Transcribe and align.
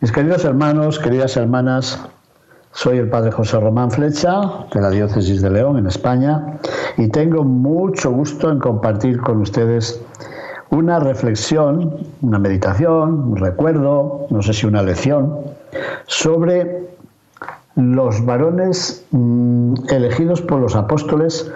Mis 0.00 0.12
queridos 0.12 0.46
hermanos, 0.46 0.98
queridas 0.98 1.36
hermanas, 1.36 2.00
soy 2.72 2.96
el 2.96 3.10
padre 3.10 3.32
José 3.32 3.60
Román 3.60 3.90
Flecha 3.90 4.40
de 4.72 4.80
la 4.80 4.88
Diócesis 4.88 5.42
de 5.42 5.50
León 5.50 5.76
en 5.76 5.86
España 5.86 6.58
y 6.96 7.08
tengo 7.08 7.44
mucho 7.44 8.10
gusto 8.10 8.50
en 8.50 8.60
compartir 8.60 9.20
con 9.20 9.42
ustedes 9.42 10.00
una 10.70 11.00
reflexión, 11.00 11.98
una 12.22 12.38
meditación, 12.38 13.32
un 13.32 13.36
recuerdo, 13.36 14.26
no 14.30 14.40
sé 14.40 14.54
si 14.54 14.64
una 14.64 14.82
lección, 14.82 15.36
sobre 16.06 16.88
los 17.76 18.24
varones 18.24 19.04
mm, 19.10 19.74
elegidos 19.90 20.40
por 20.40 20.60
los 20.60 20.76
apóstoles 20.76 21.52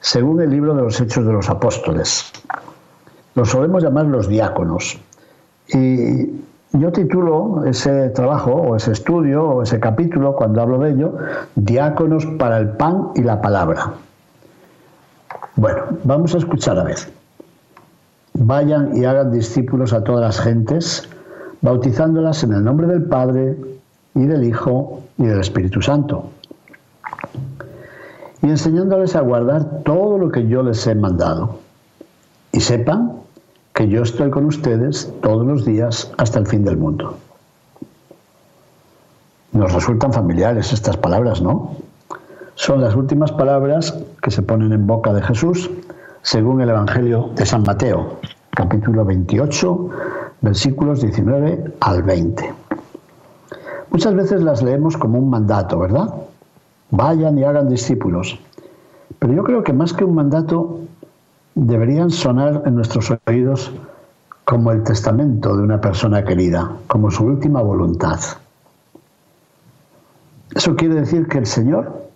según 0.00 0.42
el 0.42 0.50
libro 0.50 0.74
de 0.74 0.82
los 0.82 1.00
Hechos 1.00 1.24
de 1.24 1.32
los 1.32 1.48
Apóstoles. 1.48 2.32
Los 3.36 3.50
solemos 3.50 3.84
llamar 3.84 4.06
los 4.06 4.26
diáconos. 4.26 4.98
Y 5.68 6.43
yo 6.74 6.90
titulo 6.90 7.64
ese 7.64 8.10
trabajo 8.10 8.52
o 8.52 8.76
ese 8.76 8.92
estudio 8.92 9.44
o 9.44 9.62
ese 9.62 9.78
capítulo, 9.78 10.34
cuando 10.34 10.60
hablo 10.60 10.78
de 10.78 10.90
ello, 10.90 11.16
Diáconos 11.54 12.26
para 12.38 12.58
el 12.58 12.70
pan 12.70 13.10
y 13.14 13.22
la 13.22 13.40
palabra. 13.40 13.92
Bueno, 15.54 15.82
vamos 16.02 16.34
a 16.34 16.38
escuchar 16.38 16.78
a 16.78 16.84
ver. 16.84 16.98
Vayan 18.34 18.96
y 18.96 19.04
hagan 19.04 19.30
discípulos 19.30 19.92
a 19.92 20.02
todas 20.02 20.20
las 20.20 20.40
gentes, 20.40 21.08
bautizándolas 21.60 22.42
en 22.42 22.52
el 22.52 22.64
nombre 22.64 22.88
del 22.88 23.04
Padre 23.04 23.56
y 24.16 24.26
del 24.26 24.42
Hijo 24.42 25.00
y 25.16 25.26
del 25.26 25.38
Espíritu 25.38 25.80
Santo, 25.80 26.30
y 28.42 28.48
enseñándoles 28.48 29.14
a 29.14 29.20
guardar 29.20 29.82
todo 29.84 30.18
lo 30.18 30.32
que 30.32 30.48
yo 30.48 30.64
les 30.64 30.84
he 30.88 30.96
mandado. 30.96 31.60
Y 32.50 32.60
sepan 32.60 33.23
que 33.74 33.88
yo 33.88 34.02
estoy 34.02 34.30
con 34.30 34.46
ustedes 34.46 35.12
todos 35.20 35.44
los 35.44 35.64
días 35.64 36.12
hasta 36.16 36.38
el 36.38 36.46
fin 36.46 36.64
del 36.64 36.76
mundo. 36.76 37.18
Nos 39.50 39.72
resultan 39.72 40.12
familiares 40.12 40.72
estas 40.72 40.96
palabras, 40.96 41.42
¿no? 41.42 41.72
Son 42.54 42.80
las 42.80 42.94
últimas 42.94 43.32
palabras 43.32 43.98
que 44.22 44.30
se 44.30 44.42
ponen 44.42 44.72
en 44.72 44.86
boca 44.86 45.12
de 45.12 45.22
Jesús 45.22 45.68
según 46.22 46.60
el 46.60 46.70
Evangelio 46.70 47.30
de 47.34 47.44
San 47.44 47.64
Mateo, 47.64 48.20
capítulo 48.50 49.04
28, 49.04 49.90
versículos 50.40 51.00
19 51.00 51.74
al 51.80 52.02
20. 52.04 52.54
Muchas 53.90 54.14
veces 54.14 54.42
las 54.42 54.62
leemos 54.62 54.96
como 54.96 55.18
un 55.18 55.28
mandato, 55.28 55.80
¿verdad? 55.80 56.14
Vayan 56.90 57.36
y 57.38 57.42
hagan 57.42 57.68
discípulos. 57.68 58.38
Pero 59.18 59.32
yo 59.32 59.42
creo 59.42 59.64
que 59.64 59.72
más 59.72 59.92
que 59.92 60.04
un 60.04 60.14
mandato 60.14 60.83
deberían 61.54 62.10
sonar 62.10 62.62
en 62.66 62.74
nuestros 62.74 63.12
oídos 63.26 63.72
como 64.44 64.72
el 64.72 64.82
testamento 64.82 65.56
de 65.56 65.62
una 65.62 65.80
persona 65.80 66.24
querida, 66.24 66.76
como 66.86 67.10
su 67.10 67.24
última 67.24 67.62
voluntad. 67.62 68.20
Eso 70.54 70.76
quiere 70.76 70.96
decir 70.96 71.26
que 71.26 71.38
el 71.38 71.46
Señor 71.46 72.08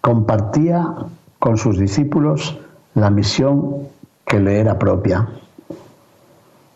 compartía 0.00 0.94
con 1.38 1.58
sus 1.58 1.78
discípulos 1.78 2.58
la 2.94 3.10
misión 3.10 3.88
que 4.24 4.40
le 4.40 4.58
era 4.58 4.78
propia. 4.78 5.28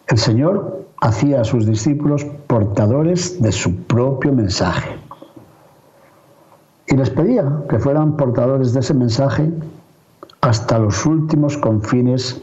El 0.06 0.19
Señor 0.19 0.84
hacía 1.00 1.41
a 1.41 1.44
sus 1.44 1.67
discípulos 1.67 2.25
portadores 2.47 3.41
de 3.41 3.53
su 3.53 3.75
propio 3.84 4.33
mensaje. 4.33 4.97
Y 6.87 6.97
les 6.97 7.11
pedía 7.11 7.44
que 7.69 7.78
fueran 7.78 8.17
portadores 8.17 8.72
de 8.72 8.81
ese 8.81 8.94
mensaje 8.94 9.50
hasta 10.41 10.78
los 10.78 11.04
últimos 11.06 11.56
confines 11.59 12.41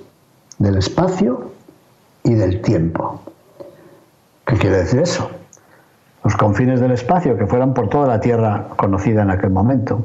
del 0.60 0.78
espacio 0.78 1.52
y 2.24 2.34
del 2.34 2.62
tiempo. 2.62 3.22
¿Qué 4.46 4.58
quiere 4.58 4.78
decir 4.78 5.00
eso? 5.02 5.30
Los 6.24 6.36
confines 6.36 6.80
del 6.80 6.92
espacio 6.92 7.38
que 7.38 7.48
fueran 7.48 7.74
por 7.74 7.90
toda 7.90 8.08
la 8.08 8.20
Tierra 8.20 8.68
conocida 8.76 9.22
en 9.24 9.32
aquel 9.32 9.52
momento. 9.52 10.04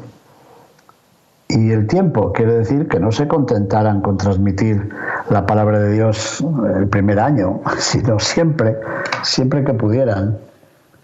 Y 1.49 1.73
el 1.73 1.89
tiempo 1.89 2.33
quiere 2.33 2.59
decir 2.59 2.87
que 2.89 3.01
no 3.01 3.11
se 3.11 3.27
contentaran 3.27 4.03
con 4.03 4.17
transmitir 4.19 4.91
la 5.31 5.47
palabra 5.47 5.81
de 5.81 5.93
Dios 5.93 6.45
el 6.77 6.89
primer 6.89 7.19
año, 7.19 7.61
sino 7.79 8.19
siempre, 8.19 8.77
siempre 9.23 9.65
que 9.65 9.75
pudieran, 9.75 10.39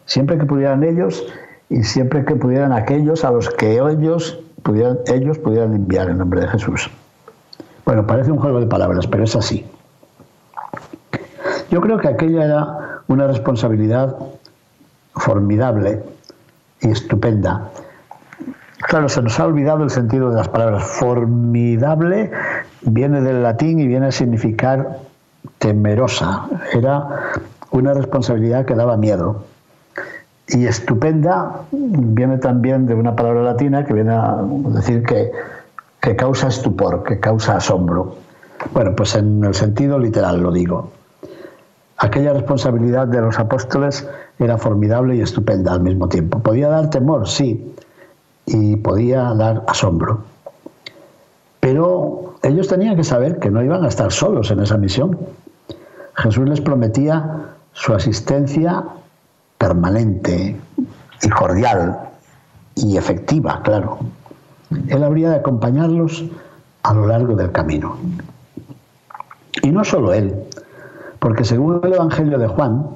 siempre 0.04 0.38
que 0.38 0.46
pudieran 0.46 0.84
ellos 0.84 1.26
y 1.68 1.82
siempre 1.82 2.24
que 2.24 2.36
pudieran 2.36 2.72
aquellos 2.72 3.24
a 3.24 3.32
los 3.32 3.50
que 3.50 3.80
ellos 3.80 4.38
ellos 5.06 5.38
pudieran 5.38 5.74
enviar 5.74 6.10
en 6.10 6.18
nombre 6.18 6.40
de 6.40 6.48
Jesús. 6.48 6.90
Bueno, 7.84 8.06
parece 8.06 8.32
un 8.32 8.38
juego 8.38 8.60
de 8.60 8.66
palabras, 8.66 9.06
pero 9.06 9.24
es 9.24 9.36
así. 9.36 9.64
Yo 11.70 11.80
creo 11.80 11.98
que 11.98 12.08
aquella 12.08 12.44
era 12.44 13.02
una 13.06 13.26
responsabilidad 13.26 14.16
formidable 15.14 16.02
y 16.80 16.90
estupenda. 16.90 17.70
Claro, 18.88 19.08
se 19.08 19.22
nos 19.22 19.38
ha 19.40 19.46
olvidado 19.46 19.82
el 19.84 19.90
sentido 19.90 20.30
de 20.30 20.36
las 20.36 20.48
palabras. 20.48 20.84
Formidable 20.84 22.30
viene 22.82 23.20
del 23.20 23.42
latín 23.42 23.80
y 23.80 23.86
viene 23.86 24.06
a 24.06 24.12
significar 24.12 24.98
temerosa. 25.58 26.46
Era 26.72 27.32
una 27.70 27.94
responsabilidad 27.94 28.64
que 28.64 28.74
daba 28.74 28.96
miedo. 28.96 29.44
Y 30.48 30.66
estupenda 30.66 31.62
viene 31.72 32.38
también 32.38 32.86
de 32.86 32.94
una 32.94 33.16
palabra 33.16 33.42
latina 33.42 33.84
que 33.84 33.92
viene 33.92 34.12
a 34.12 34.38
decir 34.74 35.02
que, 35.02 35.32
que 36.00 36.14
causa 36.14 36.48
estupor, 36.48 37.02
que 37.02 37.18
causa 37.18 37.56
asombro. 37.56 38.16
Bueno, 38.72 38.94
pues 38.94 39.14
en 39.16 39.44
el 39.44 39.54
sentido 39.54 39.98
literal 39.98 40.40
lo 40.40 40.52
digo. 40.52 40.90
Aquella 41.98 42.32
responsabilidad 42.32 43.08
de 43.08 43.20
los 43.22 43.38
apóstoles 43.38 44.08
era 44.38 44.58
formidable 44.58 45.16
y 45.16 45.20
estupenda 45.20 45.72
al 45.72 45.80
mismo 45.80 46.08
tiempo. 46.08 46.38
Podía 46.38 46.68
dar 46.68 46.90
temor, 46.90 47.26
sí, 47.26 47.74
y 48.44 48.76
podía 48.76 49.34
dar 49.34 49.64
asombro. 49.66 50.20
Pero 51.60 52.34
ellos 52.42 52.68
tenían 52.68 52.96
que 52.96 53.04
saber 53.04 53.38
que 53.38 53.50
no 53.50 53.62
iban 53.62 53.84
a 53.84 53.88
estar 53.88 54.12
solos 54.12 54.50
en 54.50 54.60
esa 54.60 54.76
misión. 54.76 55.18
Jesús 56.14 56.48
les 56.48 56.60
prometía 56.60 57.46
su 57.72 57.92
asistencia 57.92 58.84
permanente 59.66 60.56
y 61.22 61.28
cordial 61.28 61.98
y 62.76 62.96
efectiva, 62.96 63.60
claro. 63.64 63.98
Él 64.88 65.02
habría 65.02 65.30
de 65.30 65.36
acompañarlos 65.36 66.24
a 66.84 66.94
lo 66.94 67.06
largo 67.08 67.34
del 67.34 67.50
camino. 67.50 67.96
Y 69.62 69.70
no 69.70 69.82
solo 69.84 70.12
él, 70.12 70.34
porque 71.18 71.44
según 71.44 71.80
el 71.82 71.94
Evangelio 71.94 72.38
de 72.38 72.46
Juan, 72.46 72.86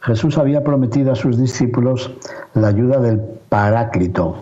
Jesús 0.00 0.38
había 0.38 0.62
prometido 0.62 1.10
a 1.12 1.16
sus 1.16 1.38
discípulos 1.38 2.12
la 2.54 2.68
ayuda 2.68 3.00
del 3.00 3.20
Paráclito. 3.48 4.36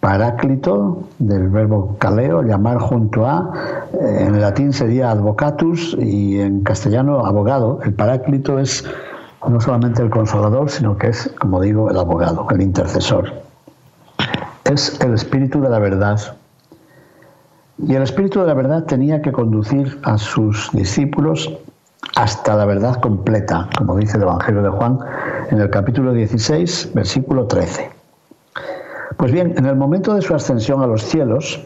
Paráclito, 0.00 1.02
del 1.18 1.48
verbo 1.48 1.96
caleo, 1.98 2.42
llamar 2.42 2.78
junto 2.78 3.26
a, 3.26 3.50
eh, 3.92 4.24
en 4.26 4.40
latín 4.40 4.72
sería 4.72 5.10
advocatus 5.10 5.96
y 6.00 6.40
en 6.40 6.62
castellano 6.62 7.26
abogado. 7.26 7.80
El 7.82 7.92
Paráclito 7.94 8.58
es 8.58 8.84
no 9.46 9.60
solamente 9.60 10.02
el 10.02 10.10
consolador, 10.10 10.70
sino 10.70 10.96
que 10.96 11.08
es, 11.08 11.30
como 11.40 11.60
digo, 11.60 11.90
el 11.90 11.98
abogado, 11.98 12.46
el 12.50 12.60
intercesor. 12.60 13.32
Es 14.64 15.00
el 15.00 15.14
espíritu 15.14 15.60
de 15.60 15.68
la 15.68 15.78
verdad. 15.78 16.20
Y 17.78 17.94
el 17.94 18.02
espíritu 18.02 18.40
de 18.40 18.46
la 18.46 18.54
verdad 18.54 18.84
tenía 18.84 19.22
que 19.22 19.32
conducir 19.32 19.98
a 20.02 20.18
sus 20.18 20.70
discípulos 20.72 21.56
hasta 22.16 22.56
la 22.56 22.64
verdad 22.64 23.00
completa, 23.00 23.68
como 23.76 23.96
dice 23.96 24.16
el 24.16 24.24
Evangelio 24.24 24.62
de 24.62 24.70
Juan 24.70 24.98
en 25.50 25.60
el 25.60 25.70
capítulo 25.70 26.12
16, 26.12 26.90
versículo 26.94 27.46
13. 27.46 27.90
Pues 29.16 29.32
bien, 29.32 29.54
en 29.56 29.66
el 29.66 29.76
momento 29.76 30.14
de 30.14 30.22
su 30.22 30.34
ascensión 30.34 30.82
a 30.82 30.86
los 30.86 31.02
cielos, 31.02 31.60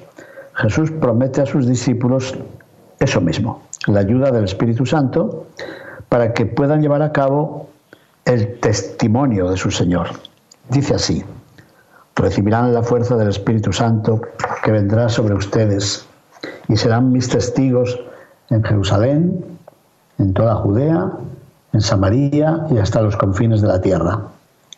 Jesús 0.54 0.90
promete 0.90 1.40
a 1.40 1.46
sus 1.46 1.66
discípulos 1.66 2.34
eso 3.00 3.20
mismo, 3.20 3.62
la 3.86 4.00
ayuda 4.00 4.30
del 4.30 4.44
Espíritu 4.44 4.86
Santo 4.86 5.46
para 6.12 6.34
que 6.34 6.44
puedan 6.44 6.82
llevar 6.82 7.00
a 7.00 7.10
cabo 7.10 7.68
el 8.26 8.60
testimonio 8.60 9.48
de 9.48 9.56
su 9.56 9.70
Señor. 9.70 10.08
Dice 10.68 10.94
así, 10.94 11.24
recibirán 12.14 12.74
la 12.74 12.82
fuerza 12.82 13.16
del 13.16 13.30
Espíritu 13.30 13.72
Santo 13.72 14.20
que 14.62 14.72
vendrá 14.72 15.08
sobre 15.08 15.32
ustedes 15.32 16.06
y 16.68 16.76
serán 16.76 17.12
mis 17.12 17.30
testigos 17.30 17.98
en 18.50 18.62
Jerusalén, 18.62 19.42
en 20.18 20.34
toda 20.34 20.56
Judea, 20.56 21.12
en 21.72 21.80
Samaria 21.80 22.66
y 22.68 22.76
hasta 22.76 23.00
los 23.00 23.16
confines 23.16 23.62
de 23.62 23.68
la 23.68 23.80
tierra. 23.80 24.20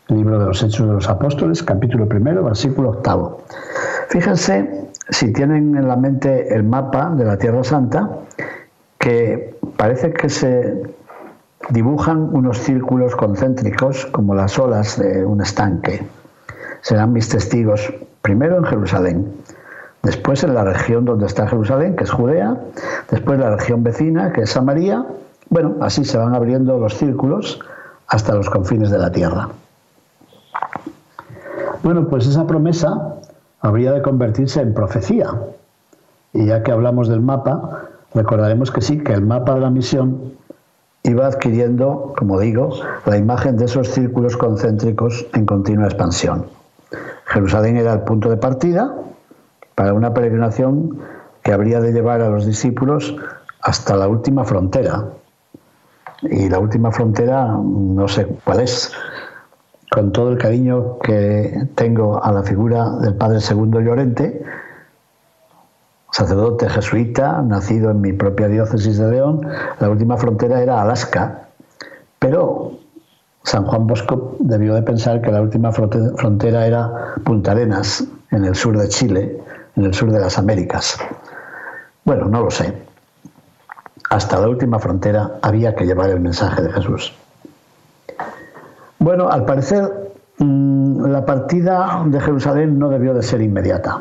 Libro 0.06 0.38
de 0.38 0.46
los 0.46 0.62
Hechos 0.62 0.86
de 0.86 0.92
los 0.92 1.08
Apóstoles, 1.08 1.64
capítulo 1.64 2.08
primero, 2.08 2.44
versículo 2.44 2.90
octavo. 2.90 3.42
Fíjense 4.08 4.88
si 5.10 5.32
tienen 5.32 5.76
en 5.76 5.88
la 5.88 5.96
mente 5.96 6.54
el 6.54 6.62
mapa 6.62 7.10
de 7.10 7.24
la 7.24 7.36
Tierra 7.36 7.64
Santa, 7.64 8.08
que 9.00 9.58
parece 9.76 10.12
que 10.12 10.28
se 10.28 10.94
dibujan 11.70 12.28
unos 12.32 12.58
círculos 12.58 13.16
concéntricos 13.16 14.06
como 14.06 14.34
las 14.34 14.58
olas 14.58 14.98
de 14.98 15.24
un 15.24 15.40
estanque. 15.40 16.06
Serán 16.80 17.12
mis 17.12 17.28
testigos 17.28 17.92
primero 18.22 18.58
en 18.58 18.64
Jerusalén, 18.64 19.32
después 20.02 20.44
en 20.44 20.54
la 20.54 20.64
región 20.64 21.04
donde 21.04 21.26
está 21.26 21.48
Jerusalén, 21.48 21.96
que 21.96 22.04
es 22.04 22.10
Judea, 22.10 22.56
después 23.10 23.38
la 23.38 23.56
región 23.56 23.82
vecina, 23.82 24.32
que 24.32 24.42
es 24.42 24.50
Samaria. 24.50 25.04
Bueno, 25.50 25.76
así 25.80 26.04
se 26.04 26.18
van 26.18 26.34
abriendo 26.34 26.78
los 26.78 26.94
círculos 26.94 27.60
hasta 28.08 28.34
los 28.34 28.50
confines 28.50 28.90
de 28.90 28.98
la 28.98 29.10
tierra. 29.10 29.48
Bueno, 31.82 32.06
pues 32.08 32.26
esa 32.26 32.46
promesa 32.46 33.16
habría 33.60 33.92
de 33.92 34.02
convertirse 34.02 34.60
en 34.60 34.74
profecía. 34.74 35.34
Y 36.32 36.46
ya 36.46 36.62
que 36.62 36.72
hablamos 36.72 37.08
del 37.08 37.20
mapa, 37.20 37.88
recordaremos 38.14 38.70
que 38.70 38.80
sí, 38.80 38.98
que 38.98 39.12
el 39.12 39.22
mapa 39.22 39.54
de 39.54 39.60
la 39.60 39.70
misión 39.70 40.32
iba 41.04 41.26
adquiriendo, 41.26 42.14
como 42.16 42.40
digo, 42.40 42.70
la 43.04 43.18
imagen 43.18 43.56
de 43.56 43.66
esos 43.66 43.88
círculos 43.88 44.36
concéntricos 44.36 45.26
en 45.34 45.44
continua 45.44 45.84
expansión. 45.84 46.46
Jerusalén 47.26 47.76
era 47.76 47.92
el 47.92 48.00
punto 48.00 48.30
de 48.30 48.38
partida 48.38 48.94
para 49.74 49.92
una 49.92 50.14
peregrinación 50.14 50.98
que 51.42 51.52
habría 51.52 51.80
de 51.80 51.92
llevar 51.92 52.22
a 52.22 52.30
los 52.30 52.46
discípulos 52.46 53.14
hasta 53.60 53.96
la 53.96 54.08
última 54.08 54.44
frontera. 54.44 55.04
Y 56.22 56.48
la 56.48 56.58
última 56.58 56.90
frontera 56.90 57.48
no 57.48 58.08
sé 58.08 58.26
cuál 58.42 58.60
es. 58.60 58.90
Con 59.90 60.10
todo 60.10 60.30
el 60.30 60.38
cariño 60.38 60.98
que 61.00 61.68
tengo 61.74 62.24
a 62.24 62.32
la 62.32 62.42
figura 62.42 62.96
del 63.00 63.14
Padre 63.14 63.40
Segundo 63.40 63.80
Llorente, 63.80 64.42
sacerdote 66.14 66.68
jesuita, 66.68 67.42
nacido 67.42 67.90
en 67.90 68.00
mi 68.00 68.12
propia 68.12 68.46
diócesis 68.46 68.98
de 68.98 69.10
León, 69.10 69.40
la 69.80 69.90
última 69.90 70.16
frontera 70.16 70.62
era 70.62 70.80
Alaska. 70.80 71.48
Pero 72.20 72.70
San 73.42 73.64
Juan 73.64 73.88
Bosco 73.88 74.36
debió 74.38 74.76
de 74.76 74.82
pensar 74.82 75.20
que 75.20 75.32
la 75.32 75.42
última 75.42 75.72
frontera 75.72 76.66
era 76.68 77.14
Punta 77.24 77.50
Arenas, 77.50 78.04
en 78.30 78.44
el 78.44 78.54
sur 78.54 78.78
de 78.78 78.88
Chile, 78.88 79.42
en 79.74 79.86
el 79.86 79.92
sur 79.92 80.12
de 80.12 80.20
las 80.20 80.38
Américas. 80.38 80.96
Bueno, 82.04 82.28
no 82.28 82.44
lo 82.44 82.50
sé. 82.52 82.72
Hasta 84.08 84.40
la 84.40 84.48
última 84.48 84.78
frontera 84.78 85.32
había 85.42 85.74
que 85.74 85.84
llevar 85.84 86.10
el 86.10 86.20
mensaje 86.20 86.62
de 86.62 86.70
Jesús. 86.70 87.12
Bueno, 89.00 89.28
al 89.28 89.44
parecer 89.44 90.12
mm, 90.38 91.06
la 91.06 91.26
partida 91.26 92.04
de 92.06 92.20
Jerusalén 92.20 92.78
no 92.78 92.88
debió 92.88 93.14
de 93.14 93.22
ser 93.24 93.40
inmediata. 93.40 94.00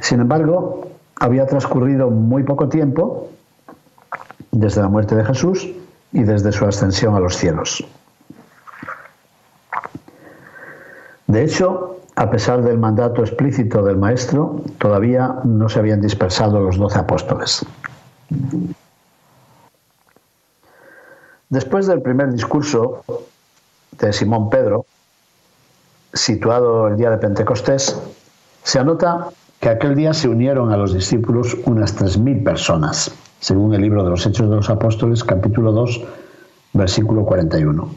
Sin 0.00 0.20
embargo, 0.20 0.88
había 1.20 1.46
transcurrido 1.46 2.10
muy 2.10 2.42
poco 2.42 2.68
tiempo 2.68 3.28
desde 4.50 4.80
la 4.80 4.88
muerte 4.88 5.14
de 5.14 5.24
Jesús 5.24 5.68
y 6.12 6.22
desde 6.22 6.52
su 6.52 6.64
ascensión 6.66 7.14
a 7.14 7.20
los 7.20 7.36
cielos. 7.36 7.84
De 11.26 11.44
hecho, 11.44 12.00
a 12.16 12.30
pesar 12.30 12.62
del 12.62 12.78
mandato 12.78 13.22
explícito 13.22 13.82
del 13.82 13.96
Maestro, 13.96 14.62
todavía 14.78 15.36
no 15.44 15.68
se 15.68 15.78
habían 15.78 16.00
dispersado 16.00 16.60
los 16.60 16.76
doce 16.76 16.98
apóstoles. 16.98 17.64
Después 21.48 21.86
del 21.86 22.02
primer 22.02 22.32
discurso 22.32 23.04
de 23.92 24.12
Simón 24.12 24.50
Pedro, 24.50 24.84
situado 26.12 26.88
el 26.88 26.96
día 26.96 27.10
de 27.10 27.18
Pentecostés, 27.18 27.98
se 28.62 28.78
anota 28.78 29.28
que 29.62 29.68
aquel 29.68 29.94
día 29.94 30.12
se 30.12 30.28
unieron 30.28 30.72
a 30.72 30.76
los 30.76 30.92
discípulos 30.92 31.56
unas 31.66 31.94
tres 31.94 32.18
mil 32.18 32.42
personas, 32.42 33.12
según 33.38 33.72
el 33.72 33.82
libro 33.82 34.02
de 34.02 34.10
los 34.10 34.26
Hechos 34.26 34.50
de 34.50 34.56
los 34.56 34.68
Apóstoles, 34.68 35.22
capítulo 35.22 35.70
2, 35.70 36.02
versículo 36.72 37.24
41. 37.24 37.88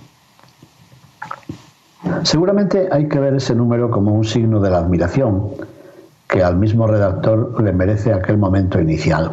Seguramente 2.22 2.88
hay 2.92 3.08
que 3.08 3.20
ver 3.20 3.34
ese 3.34 3.56
número 3.56 3.90
como 3.90 4.14
un 4.14 4.24
signo 4.24 4.60
de 4.60 4.70
la 4.70 4.78
admiración 4.78 5.54
que 6.28 6.44
al 6.44 6.56
mismo 6.56 6.86
redactor 6.86 7.60
le 7.60 7.74
merece 7.74 8.14
aquel 8.14 8.38
momento 8.38 8.80
inicial. 8.80 9.32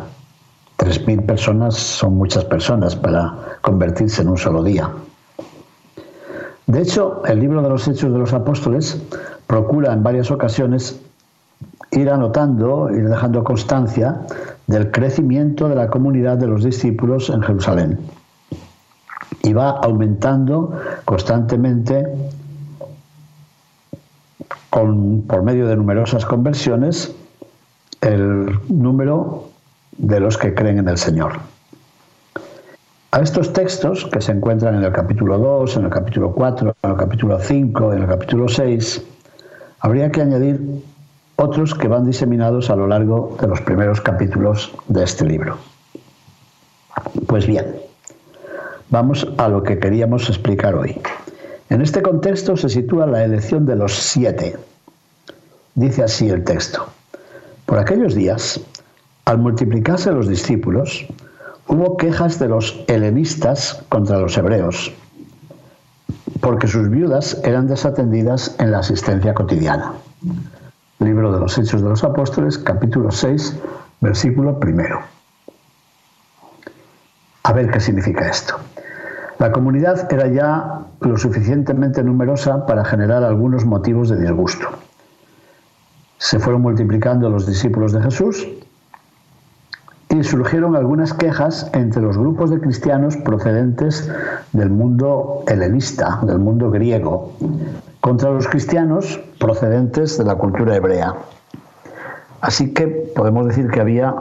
Tres 0.77 1.07
mil 1.07 1.23
personas 1.25 1.75
son 1.75 2.17
muchas 2.17 2.47
personas 2.47 2.97
para 2.97 3.59
convertirse 3.61 4.23
en 4.23 4.31
un 4.31 4.39
solo 4.39 4.63
día. 4.63 4.89
De 6.67 6.81
hecho, 6.81 7.23
el 7.27 7.41
libro 7.41 7.61
de 7.61 7.69
los 7.69 7.87
Hechos 7.87 8.11
de 8.11 8.19
los 8.19 8.33
Apóstoles 8.33 9.03
procura 9.47 9.93
en 9.93 10.03
varias 10.03 10.31
ocasiones 10.31 10.99
ir 11.91 12.11
anotando, 12.11 12.91
ir 12.91 13.09
dejando 13.09 13.45
constancia 13.45 14.21
del 14.67 14.91
crecimiento 14.91 15.69
de 15.69 15.75
la 15.75 15.89
comunidad 15.89 16.39
de 16.39 16.47
los 16.47 16.65
discípulos 16.65 17.31
en 17.31 17.43
Jerusalén. 17.43 17.99
Y 19.43 19.53
va 19.53 19.71
aumentando 19.71 20.79
constantemente 21.05 22.07
con, 24.71 25.23
por 25.23 25.43
medio 25.43 25.67
de 25.67 25.77
numerosas 25.77 26.25
conversiones 26.25 27.15
el 28.01 28.59
número 28.69 29.49
de 29.99 30.21
los 30.21 30.39
que 30.39 30.55
creen 30.55 30.79
en 30.79 30.89
el 30.89 30.99
Señor. 30.99 31.33
A 33.13 33.21
estos 33.21 33.53
textos, 33.53 34.07
que 34.07 34.23
se 34.23 34.33
encuentran 34.33 34.75
en 34.75 34.85
el 34.85 34.93
capítulo 34.93 35.37
2, 35.37 35.77
en 35.77 35.85
el 35.85 35.91
capítulo 35.91 36.33
4, 36.33 36.75
en 36.83 36.91
el 36.91 36.97
capítulo 36.97 37.39
5, 37.39 37.93
en 37.93 38.03
el 38.03 38.09
capítulo 38.09 38.49
6, 38.49 39.03
habría 39.81 40.11
que 40.11 40.23
añadir 40.23 40.83
otros 41.43 41.75
que 41.75 41.89
van 41.89 42.07
diseminados 42.07 42.71
a 42.71 42.77
lo 42.77 42.87
largo 42.87 43.37
de 43.41 43.49
los 43.49 43.61
primeros 43.63 44.01
capítulos 44.01 44.73
de 44.87 45.03
este 45.03 45.25
libro. 45.25 45.59
Pues 47.27 47.47
bien, 47.47 47.75
vamos 48.91 49.27
a 49.39 49.49
lo 49.49 49.63
que 49.63 49.79
queríamos 49.79 50.29
explicar 50.29 50.77
hoy. 50.77 51.01
En 51.69 51.83
este 51.83 52.01
contexto 52.01 52.57
se 52.57 52.69
sitúa 52.69 53.07
la 53.07 53.25
elección 53.25 53.67
de 53.67 53.75
los 53.75 53.93
siete. 53.93 54.57
Dice 55.75 56.05
así 56.05 56.29
el 56.29 56.45
texto. 56.45 56.87
Por 57.67 57.79
aquellos 57.79 58.15
días, 58.15 58.61
al 59.25 59.39
multiplicarse 59.39 60.13
los 60.13 60.29
discípulos, 60.29 61.07
hubo 61.67 61.97
quejas 61.97 62.39
de 62.39 62.49
los 62.49 62.79
helenistas 62.87 63.83
contra 63.89 64.19
los 64.19 64.37
hebreos, 64.39 64.93
porque 66.41 66.69
sus 66.69 66.89
viudas 66.89 67.41
eran 67.43 67.67
desatendidas 67.67 68.55
en 68.61 68.71
la 68.71 68.79
asistencia 68.79 69.35
cotidiana. 69.35 69.93
Libro 71.03 71.33
de 71.33 71.41
los 71.41 71.59
Hechos 71.59 71.83
de 71.83 71.89
los 71.89 72.05
Apóstoles, 72.05 72.59
capítulo 72.59 73.11
6, 73.11 73.59
versículo 74.01 74.59
primero. 74.61 75.01
A 77.43 77.53
ver 77.53 77.71
qué 77.71 77.81
significa 77.81 78.29
esto. 78.29 78.57
La 79.39 79.51
comunidad 79.51 80.13
era 80.13 80.29
ya 80.29 80.83
lo 81.01 81.19
suficientemente 81.19 82.03
numerosa 82.05 82.65
para 82.67 82.85
generar 82.85 83.25
algunos 83.25 83.65
motivos 83.65 84.09
de 84.09 84.21
disgusto. 84.21 84.69
Se 86.19 86.39
fueron 86.39 86.63
multiplicando 86.63 87.29
los 87.29 87.47
discípulos 87.47 87.93
de 87.93 88.03
Jesús 88.03 88.49
y 90.09 90.23
surgieron 90.23 90.77
algunas 90.77 91.15
quejas 91.15 91.69
entre 91.73 92.03
los 92.03 92.17
grupos 92.17 92.51
de 92.51 92.61
cristianos 92.61 93.17
procedentes 93.17 94.09
del 94.53 94.71
mundo 94.71 95.43
helenista, 95.49 96.21
del 96.23 96.39
mundo 96.39 96.71
griego, 96.71 97.33
contra 98.03 98.31
los 98.31 98.49
cristianos 98.49 99.21
procedentes 99.39 100.19
de 100.19 100.25
la 100.25 100.35
cultura 100.35 100.75
hebrea. 100.75 101.15
Así 102.41 102.75
que 102.75 102.89
podemos 102.89 103.47
decir 103.47 103.71
que 103.71 103.81
había 103.81 104.13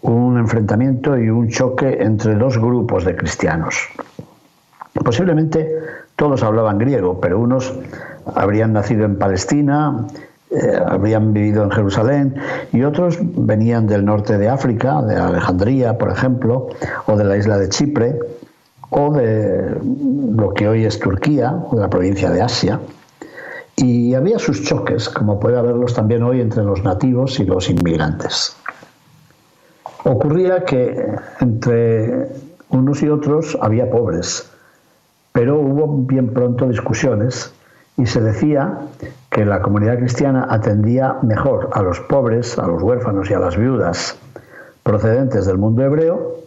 un 0.00 0.38
enfrentamiento 0.38 1.16
y 1.18 1.28
un 1.28 1.50
choque 1.50 1.98
entre 2.00 2.36
dos 2.36 2.56
grupos 2.58 3.04
de 3.04 3.14
cristianos. 3.14 3.76
Posiblemente 5.04 5.70
todos 6.16 6.42
hablaban 6.42 6.78
griego, 6.78 7.20
pero 7.20 7.38
unos 7.38 7.72
habrían 8.34 8.72
nacido 8.72 9.04
en 9.04 9.18
Palestina, 9.18 10.06
eh, 10.50 10.80
habrían 10.86 11.34
vivido 11.34 11.62
en 11.64 11.70
Jerusalén 11.70 12.34
y 12.72 12.82
otros 12.82 13.18
venían 13.20 13.86
del 13.86 14.06
norte 14.06 14.38
de 14.38 14.48
África, 14.48 15.02
de 15.02 15.16
Alejandría, 15.16 15.98
por 15.98 16.10
ejemplo, 16.10 16.68
o 17.06 17.14
de 17.14 17.24
la 17.24 17.36
isla 17.36 17.58
de 17.58 17.68
Chipre, 17.68 18.18
o 18.88 19.12
de 19.12 19.76
lo 20.34 20.54
que 20.54 20.66
hoy 20.66 20.86
es 20.86 20.98
Turquía, 20.98 21.54
o 21.70 21.76
de 21.76 21.82
la 21.82 21.90
provincia 21.90 22.30
de 22.30 22.40
Asia. 22.40 22.80
Y 23.80 24.14
había 24.14 24.40
sus 24.40 24.64
choques, 24.64 25.08
como 25.08 25.38
puede 25.38 25.56
haberlos 25.56 25.94
también 25.94 26.24
hoy 26.24 26.40
entre 26.40 26.64
los 26.64 26.82
nativos 26.82 27.38
y 27.38 27.44
los 27.44 27.70
inmigrantes. 27.70 28.56
Ocurría 30.02 30.64
que 30.64 31.14
entre 31.40 32.28
unos 32.70 33.02
y 33.02 33.08
otros 33.08 33.56
había 33.60 33.88
pobres, 33.88 34.50
pero 35.32 35.60
hubo 35.60 35.86
bien 36.06 36.32
pronto 36.32 36.66
discusiones 36.66 37.52
y 37.96 38.06
se 38.06 38.20
decía 38.20 38.80
que 39.30 39.44
la 39.44 39.62
comunidad 39.62 39.98
cristiana 39.98 40.48
atendía 40.50 41.16
mejor 41.22 41.70
a 41.72 41.82
los 41.82 42.00
pobres, 42.00 42.58
a 42.58 42.66
los 42.66 42.82
huérfanos 42.82 43.30
y 43.30 43.34
a 43.34 43.38
las 43.38 43.56
viudas 43.56 44.16
procedentes 44.82 45.46
del 45.46 45.58
mundo 45.58 45.84
hebreo 45.84 46.38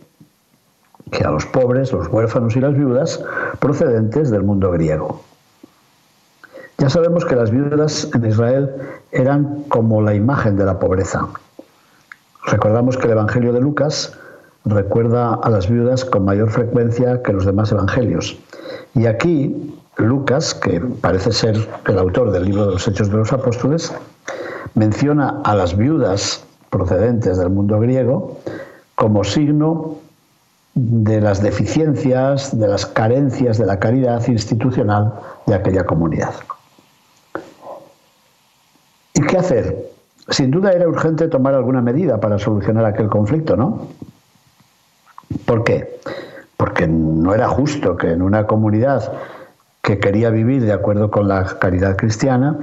que 1.11 1.23
a 1.23 1.31
los 1.31 1.45
pobres, 1.45 1.93
los 1.93 2.07
huérfanos 2.07 2.55
y 2.57 2.59
las 2.59 2.73
viudas 2.73 3.23
procedentes 3.59 4.31
del 4.31 4.43
mundo 4.43 4.71
griego. 4.71 5.21
Ya 6.81 6.89
sabemos 6.89 7.25
que 7.25 7.35
las 7.35 7.51
viudas 7.51 8.09
en 8.15 8.25
Israel 8.25 8.71
eran 9.11 9.65
como 9.69 10.01
la 10.01 10.15
imagen 10.15 10.55
de 10.55 10.65
la 10.65 10.79
pobreza. 10.79 11.27
Recordamos 12.47 12.97
que 12.97 13.05
el 13.05 13.11
Evangelio 13.11 13.53
de 13.53 13.61
Lucas 13.61 14.17
recuerda 14.65 15.35
a 15.35 15.49
las 15.51 15.69
viudas 15.69 16.03
con 16.03 16.25
mayor 16.25 16.49
frecuencia 16.49 17.21
que 17.21 17.33
los 17.33 17.45
demás 17.45 17.71
evangelios. 17.71 18.35
Y 18.95 19.05
aquí 19.05 19.77
Lucas, 19.97 20.55
que 20.55 20.79
parece 20.79 21.31
ser 21.31 21.55
el 21.85 21.99
autor 21.99 22.31
del 22.31 22.45
libro 22.45 22.65
de 22.65 22.71
los 22.71 22.87
Hechos 22.87 23.11
de 23.11 23.17
los 23.17 23.31
Apóstoles, 23.31 23.93
menciona 24.73 25.39
a 25.43 25.53
las 25.53 25.77
viudas 25.77 26.43
procedentes 26.71 27.37
del 27.37 27.51
mundo 27.51 27.79
griego 27.79 28.39
como 28.95 29.23
signo 29.23 29.97
de 30.73 31.21
las 31.21 31.43
deficiencias, 31.43 32.59
de 32.59 32.67
las 32.67 32.87
carencias 32.87 33.59
de 33.59 33.67
la 33.67 33.77
caridad 33.77 34.27
institucional 34.27 35.13
de 35.45 35.53
aquella 35.53 35.85
comunidad. 35.85 36.33
¿Y 39.21 39.27
qué 39.27 39.37
hacer? 39.37 39.91
Sin 40.29 40.49
duda 40.49 40.71
era 40.71 40.87
urgente 40.87 41.27
tomar 41.27 41.53
alguna 41.53 41.79
medida 41.79 42.19
para 42.19 42.39
solucionar 42.39 42.85
aquel 42.85 43.07
conflicto, 43.07 43.55
¿no? 43.55 43.87
¿Por 45.45 45.63
qué? 45.63 45.99
Porque 46.57 46.87
no 46.87 47.35
era 47.35 47.47
justo 47.47 47.95
que 47.97 48.11
en 48.11 48.23
una 48.23 48.47
comunidad 48.47 49.13
que 49.83 49.99
quería 49.99 50.31
vivir 50.31 50.65
de 50.65 50.73
acuerdo 50.73 51.11
con 51.11 51.27
la 51.27 51.45
caridad 51.59 51.97
cristiana 51.97 52.57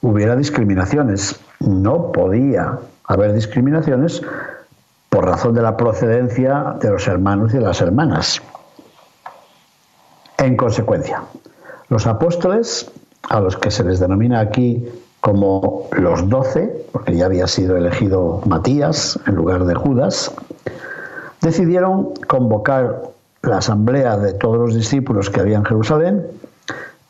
hubiera 0.00 0.34
discriminaciones. 0.34 1.38
No 1.60 2.10
podía 2.10 2.78
haber 3.04 3.34
discriminaciones 3.34 4.22
por 5.10 5.26
razón 5.26 5.54
de 5.54 5.60
la 5.60 5.76
procedencia 5.76 6.76
de 6.80 6.90
los 6.90 7.06
hermanos 7.06 7.52
y 7.52 7.58
de 7.58 7.64
las 7.64 7.82
hermanas. 7.82 8.40
En 10.38 10.56
consecuencia, 10.56 11.22
los 11.90 12.06
apóstoles, 12.06 12.90
a 13.28 13.40
los 13.40 13.58
que 13.58 13.70
se 13.70 13.84
les 13.84 14.00
denomina 14.00 14.40
aquí 14.40 14.88
como 15.20 15.88
los 15.92 16.28
doce, 16.28 16.86
porque 16.92 17.16
ya 17.16 17.26
había 17.26 17.46
sido 17.46 17.76
elegido 17.76 18.40
Matías 18.46 19.18
en 19.26 19.34
lugar 19.34 19.64
de 19.64 19.74
Judas, 19.74 20.32
decidieron 21.40 22.14
convocar 22.26 23.02
la 23.42 23.58
asamblea 23.58 24.16
de 24.16 24.32
todos 24.34 24.58
los 24.58 24.74
discípulos 24.74 25.30
que 25.30 25.40
había 25.40 25.56
en 25.56 25.64
Jerusalén 25.64 26.26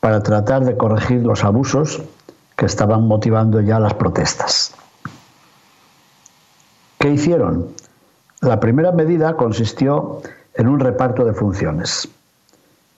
para 0.00 0.22
tratar 0.22 0.64
de 0.64 0.76
corregir 0.76 1.24
los 1.24 1.44
abusos 1.44 2.02
que 2.56 2.66
estaban 2.66 3.06
motivando 3.06 3.60
ya 3.60 3.78
las 3.78 3.94
protestas. 3.94 4.74
¿Qué 6.98 7.10
hicieron? 7.10 7.68
La 8.40 8.60
primera 8.60 8.92
medida 8.92 9.36
consistió 9.36 10.20
en 10.54 10.68
un 10.68 10.80
reparto 10.80 11.24
de 11.24 11.32
funciones. 11.32 12.08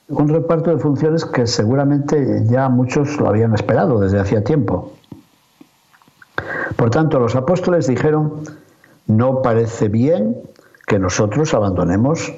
Un 0.09 0.29
reparto 0.29 0.71
de 0.71 0.77
funciones 0.77 1.23
que 1.25 1.47
seguramente 1.47 2.43
ya 2.45 2.67
muchos 2.69 3.19
lo 3.19 3.29
habían 3.29 3.53
esperado 3.53 3.99
desde 3.99 4.19
hacía 4.19 4.43
tiempo. 4.43 4.91
Por 6.81 6.89
tanto, 6.89 7.19
los 7.19 7.35
apóstoles 7.35 7.85
dijeron, 7.85 8.41
no 9.05 9.43
parece 9.43 9.87
bien 9.87 10.35
que 10.87 10.97
nosotros 10.97 11.53
abandonemos 11.53 12.33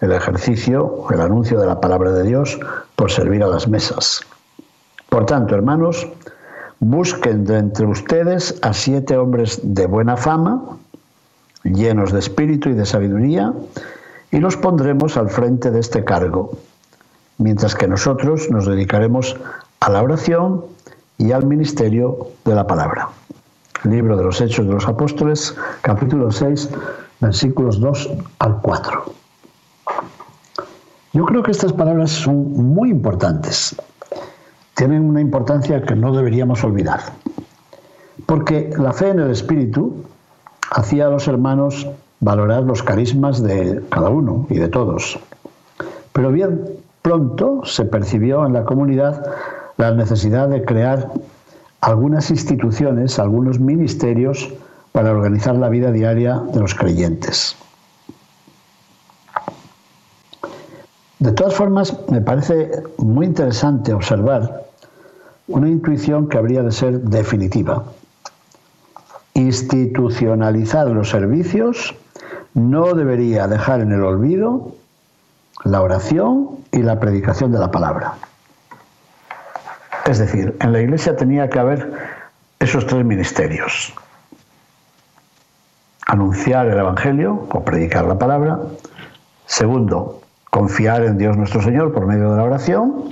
el 0.00 0.12
ejercicio, 0.12 1.04
el 1.10 1.20
anuncio 1.20 1.58
de 1.58 1.66
la 1.66 1.80
palabra 1.80 2.12
de 2.12 2.22
Dios 2.22 2.60
por 2.94 3.10
servir 3.10 3.42
a 3.42 3.48
las 3.48 3.66
mesas. 3.66 4.20
Por 5.08 5.26
tanto, 5.26 5.56
hermanos, 5.56 6.06
busquen 6.78 7.44
de 7.44 7.58
entre 7.58 7.86
ustedes 7.86 8.56
a 8.62 8.72
siete 8.72 9.16
hombres 9.16 9.58
de 9.64 9.88
buena 9.88 10.16
fama, 10.16 10.62
llenos 11.64 12.12
de 12.12 12.20
espíritu 12.20 12.68
y 12.68 12.74
de 12.74 12.86
sabiduría, 12.86 13.52
y 14.30 14.38
los 14.38 14.56
pondremos 14.56 15.16
al 15.16 15.28
frente 15.28 15.72
de 15.72 15.80
este 15.80 16.04
cargo, 16.04 16.52
mientras 17.38 17.74
que 17.74 17.88
nosotros 17.88 18.48
nos 18.48 18.64
dedicaremos 18.66 19.36
a 19.80 19.90
la 19.90 20.04
oración 20.04 20.66
y 21.18 21.32
al 21.32 21.46
ministerio 21.46 22.28
de 22.44 22.54
la 22.54 22.64
palabra. 22.68 23.08
Libro 23.84 24.16
de 24.16 24.24
los 24.24 24.40
Hechos 24.40 24.66
de 24.66 24.72
los 24.72 24.88
Apóstoles, 24.88 25.54
capítulo 25.82 26.30
6, 26.30 26.70
versículos 27.20 27.80
2 27.80 28.10
al 28.38 28.60
4. 28.60 29.04
Yo 31.12 31.24
creo 31.24 31.42
que 31.42 31.50
estas 31.50 31.72
palabras 31.72 32.10
son 32.10 32.52
muy 32.52 32.90
importantes. 32.90 33.76
Tienen 34.74 35.02
una 35.02 35.20
importancia 35.20 35.82
que 35.82 35.94
no 35.94 36.14
deberíamos 36.14 36.62
olvidar. 36.64 37.00
Porque 38.26 38.70
la 38.76 38.92
fe 38.92 39.10
en 39.10 39.20
el 39.20 39.30
Espíritu 39.30 40.04
hacía 40.70 41.06
a 41.06 41.10
los 41.10 41.28
hermanos 41.28 41.86
valorar 42.20 42.64
los 42.64 42.82
carismas 42.82 43.42
de 43.42 43.82
cada 43.90 44.08
uno 44.08 44.46
y 44.50 44.58
de 44.58 44.68
todos. 44.68 45.18
Pero 46.12 46.32
bien 46.32 46.62
pronto 47.02 47.60
se 47.64 47.84
percibió 47.84 48.44
en 48.46 48.52
la 48.52 48.64
comunidad 48.64 49.24
la 49.76 49.92
necesidad 49.92 50.48
de 50.48 50.64
crear 50.64 51.12
algunas 51.80 52.30
instituciones, 52.30 53.18
algunos 53.18 53.60
ministerios 53.60 54.52
para 54.92 55.12
organizar 55.12 55.56
la 55.56 55.68
vida 55.68 55.92
diaria 55.92 56.38
de 56.52 56.60
los 56.60 56.74
creyentes. 56.74 57.56
De 61.18 61.32
todas 61.32 61.54
formas, 61.54 61.96
me 62.10 62.20
parece 62.20 62.70
muy 62.98 63.26
interesante 63.26 63.92
observar 63.92 64.64
una 65.48 65.68
intuición 65.68 66.28
que 66.28 66.38
habría 66.38 66.62
de 66.62 66.72
ser 66.72 67.00
definitiva 67.00 67.84
institucionalizar 69.36 70.88
los 70.88 71.10
servicios 71.10 71.94
no 72.54 72.94
debería 72.94 73.46
dejar 73.46 73.80
en 73.80 73.92
el 73.92 74.02
olvido 74.02 74.72
la 75.64 75.82
oración 75.82 76.48
y 76.72 76.82
la 76.82 76.98
predicación 76.98 77.52
de 77.52 77.58
la 77.58 77.70
palabra. 77.70 78.14
Es 80.06 80.18
decir, 80.18 80.56
en 80.60 80.72
la 80.72 80.80
iglesia 80.80 81.16
tenía 81.16 81.50
que 81.50 81.58
haber 81.58 81.92
esos 82.60 82.86
tres 82.86 83.04
ministerios. 83.04 83.92
Anunciar 86.06 86.66
el 86.68 86.78
Evangelio 86.78 87.46
o 87.50 87.64
predicar 87.64 88.04
la 88.04 88.16
palabra. 88.16 88.58
Segundo, 89.46 90.22
confiar 90.50 91.02
en 91.02 91.18
Dios 91.18 91.36
nuestro 91.36 91.60
Señor 91.60 91.92
por 91.92 92.06
medio 92.06 92.30
de 92.30 92.36
la 92.36 92.44
oración. 92.44 93.10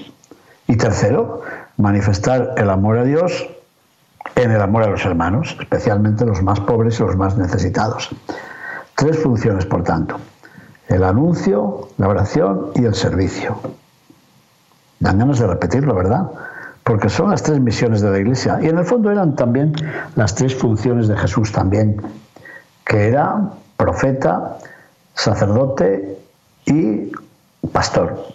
Y 0.69 0.77
tercero, 0.77 1.43
manifestar 1.77 2.55
el 2.57 2.71
amor 2.71 2.99
a 2.99 3.05
Dios 3.05 3.49
en 4.37 4.53
el 4.53 4.61
amor 4.61 4.85
a 4.85 4.89
los 4.89 5.05
hermanos, 5.05 5.57
especialmente 5.61 6.25
los 6.25 6.43
más 6.43 6.61
pobres 6.61 6.99
y 7.01 7.03
los 7.03 7.17
más 7.17 7.37
necesitados. 7.37 8.11
Tres 8.95 9.19
funciones, 9.19 9.67
por 9.67 9.83
tanto. 9.83 10.17
El 10.89 11.03
anuncio, 11.03 11.89
la 11.99 12.09
oración 12.09 12.71
y 12.77 12.85
el 12.85 12.95
servicio. 12.95 13.59
Dan 15.01 15.19
ganas 15.19 15.41
de 15.41 15.47
repetirlo, 15.49 15.95
¿verdad? 15.95 16.31
Porque 16.85 17.09
son 17.09 17.31
las 17.31 17.43
tres 17.43 17.61
misiones 17.61 18.03
de 18.03 18.11
la 18.11 18.19
Iglesia. 18.19 18.59
Y 18.63 18.69
en 18.69 18.79
el 18.79 18.85
fondo 18.85 19.11
eran 19.11 19.35
también 19.35 19.73
las 20.17 20.35
tres 20.35 20.55
funciones 20.55 21.09
de 21.09 21.17
Jesús 21.17 21.51
también, 21.51 22.01
que 22.85 23.09
era 23.09 23.51
profeta, 23.77 24.59
sacerdote 25.15 26.19
y 26.67 27.11
pastor. 27.73 28.27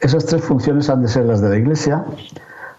Esas 0.00 0.26
tres 0.26 0.42
funciones 0.42 0.88
han 0.88 1.02
de 1.02 1.08
ser 1.08 1.24
las 1.24 1.40
de 1.40 1.48
la 1.48 1.56
Iglesia 1.56 2.04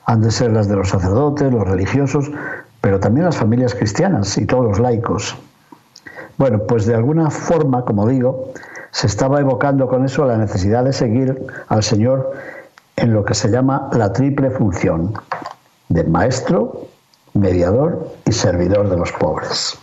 han 0.08 0.22
de 0.22 0.32
ser 0.32 0.52
las 0.52 0.70
de 0.70 0.76
los 0.78 0.90
sacerdotes, 0.90 1.52
los 1.52 1.68
religiosos, 1.68 2.32
pero 2.80 3.00
también 3.00 3.26
las 3.26 3.36
familias 3.36 3.76
cristianas 3.76 4.38
y 4.38 4.46
todos 4.46 4.64
los 4.64 4.80
laicos. 4.80 5.36
Bueno, 6.38 6.60
pues 6.60 6.86
de 6.86 6.96
alguna 6.96 7.30
forma, 7.30 7.84
como 7.84 8.08
digo, 8.08 8.54
se 8.92 9.08
estaba 9.08 9.42
evocando 9.42 9.88
con 9.90 10.06
eso 10.06 10.26
la 10.26 10.38
necesidad 10.38 10.86
de 10.86 10.94
seguir 10.94 11.46
al 11.68 11.84
Señor 11.84 12.32
en 12.98 13.14
lo 13.14 13.24
que 13.24 13.34
se 13.34 13.50
llama 13.50 13.90
la 13.94 14.12
triple 14.12 14.52
función 14.52 15.14
de 15.90 16.04
maestro, 16.04 16.88
mediador 17.34 18.10
y 18.26 18.32
servidor 18.32 18.90
de 18.90 18.98
los 18.98 19.12
pobres. 19.14 19.78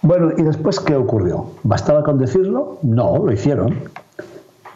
Bueno, 0.00 0.32
¿y 0.36 0.42
después 0.42 0.80
qué 0.80 0.96
ocurrió? 0.96 1.46
¿Bastaba 1.62 2.02
con 2.02 2.18
decirlo? 2.18 2.78
No, 2.82 3.18
lo 3.18 3.32
hicieron. 3.32 3.88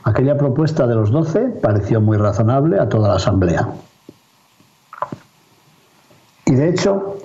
Aquella 0.04 0.36
propuesta 0.36 0.86
de 0.86 0.94
los 0.94 1.10
doce 1.10 1.48
pareció 1.62 2.00
muy 2.00 2.16
razonable 2.16 2.78
a 2.78 2.88
toda 2.88 3.08
la 3.08 3.16
asamblea. 3.16 3.68
Y 6.44 6.54
de 6.54 6.68
hecho, 6.68 7.16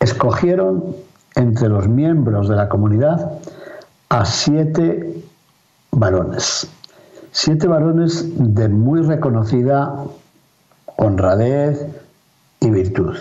escogieron 0.00 0.96
entre 1.36 1.68
los 1.68 1.86
miembros 1.86 2.48
de 2.48 2.56
la 2.56 2.68
comunidad 2.68 3.38
a 4.08 4.24
siete 4.24 5.22
varones. 5.92 6.68
Siete 7.38 7.66
varones 7.66 8.24
de 8.54 8.66
muy 8.70 9.02
reconocida 9.02 10.06
honradez 10.96 11.86
y 12.60 12.70
virtud. 12.70 13.14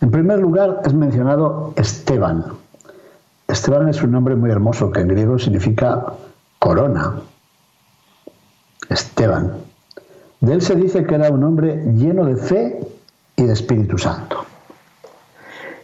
En 0.00 0.10
primer 0.10 0.40
lugar 0.40 0.82
es 0.84 0.92
mencionado 0.94 1.72
Esteban. 1.76 2.44
Esteban 3.46 3.88
es 3.88 4.02
un 4.02 4.10
nombre 4.10 4.34
muy 4.34 4.50
hermoso 4.50 4.90
que 4.90 5.00
en 5.00 5.06
griego 5.06 5.38
significa 5.38 6.06
corona. 6.58 7.20
Esteban. 8.88 9.52
De 10.40 10.54
él 10.54 10.60
se 10.60 10.74
dice 10.74 11.04
que 11.04 11.14
era 11.14 11.30
un 11.30 11.44
hombre 11.44 11.84
lleno 11.94 12.24
de 12.24 12.36
fe 12.36 12.80
y 13.36 13.44
de 13.44 13.52
Espíritu 13.52 13.96
Santo. 13.96 14.44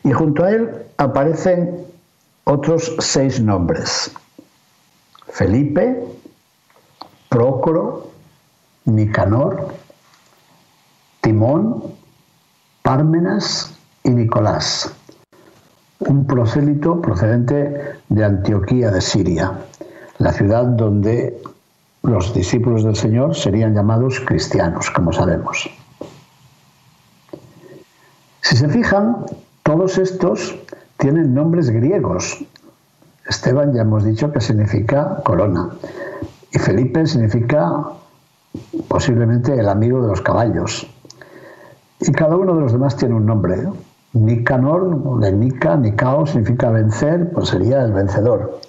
Y 0.02 0.10
junto 0.10 0.42
a 0.42 0.50
él 0.50 0.68
aparecen 0.96 1.86
otros 2.42 2.96
seis 2.98 3.40
nombres. 3.40 4.10
Felipe, 5.28 6.04
Prócoro, 7.34 8.12
Nicanor, 8.84 9.74
Timón, 11.20 11.82
Pármenas 12.80 13.74
y 14.04 14.10
Nicolás, 14.10 14.94
un 15.98 16.28
prosélito 16.28 17.00
procedente 17.00 17.96
de 18.08 18.24
Antioquía 18.24 18.92
de 18.92 19.00
Siria, 19.00 19.50
la 20.18 20.32
ciudad 20.32 20.62
donde 20.62 21.42
los 22.04 22.32
discípulos 22.32 22.84
del 22.84 22.94
Señor 22.94 23.34
serían 23.34 23.74
llamados 23.74 24.20
cristianos, 24.20 24.88
como 24.92 25.12
sabemos. 25.12 25.68
Si 28.42 28.56
se 28.56 28.68
fijan, 28.68 29.26
todos 29.64 29.98
estos 29.98 30.54
tienen 30.98 31.34
nombres 31.34 31.68
griegos. 31.68 32.44
Esteban 33.28 33.74
ya 33.74 33.82
hemos 33.82 34.04
dicho 34.04 34.30
que 34.30 34.40
significa 34.40 35.20
corona 35.24 35.70
y 36.54 36.58
Felipe 36.58 37.04
significa 37.04 37.82
posiblemente 38.86 39.52
el 39.58 39.68
amigo 39.68 40.00
de 40.02 40.08
los 40.08 40.20
caballos. 40.20 40.86
Y 42.00 42.12
cada 42.12 42.36
uno 42.36 42.54
de 42.54 42.60
los 42.60 42.72
demás 42.72 42.96
tiene 42.96 43.16
un 43.16 43.26
nombre. 43.26 43.58
Nicanor, 44.12 45.18
de 45.18 45.32
Nica, 45.32 45.76
Nicao, 45.76 46.26
significa 46.26 46.70
vencer, 46.70 47.32
pues 47.32 47.48
sería 47.48 47.82
el 47.82 47.92
vencedor. 47.92 48.60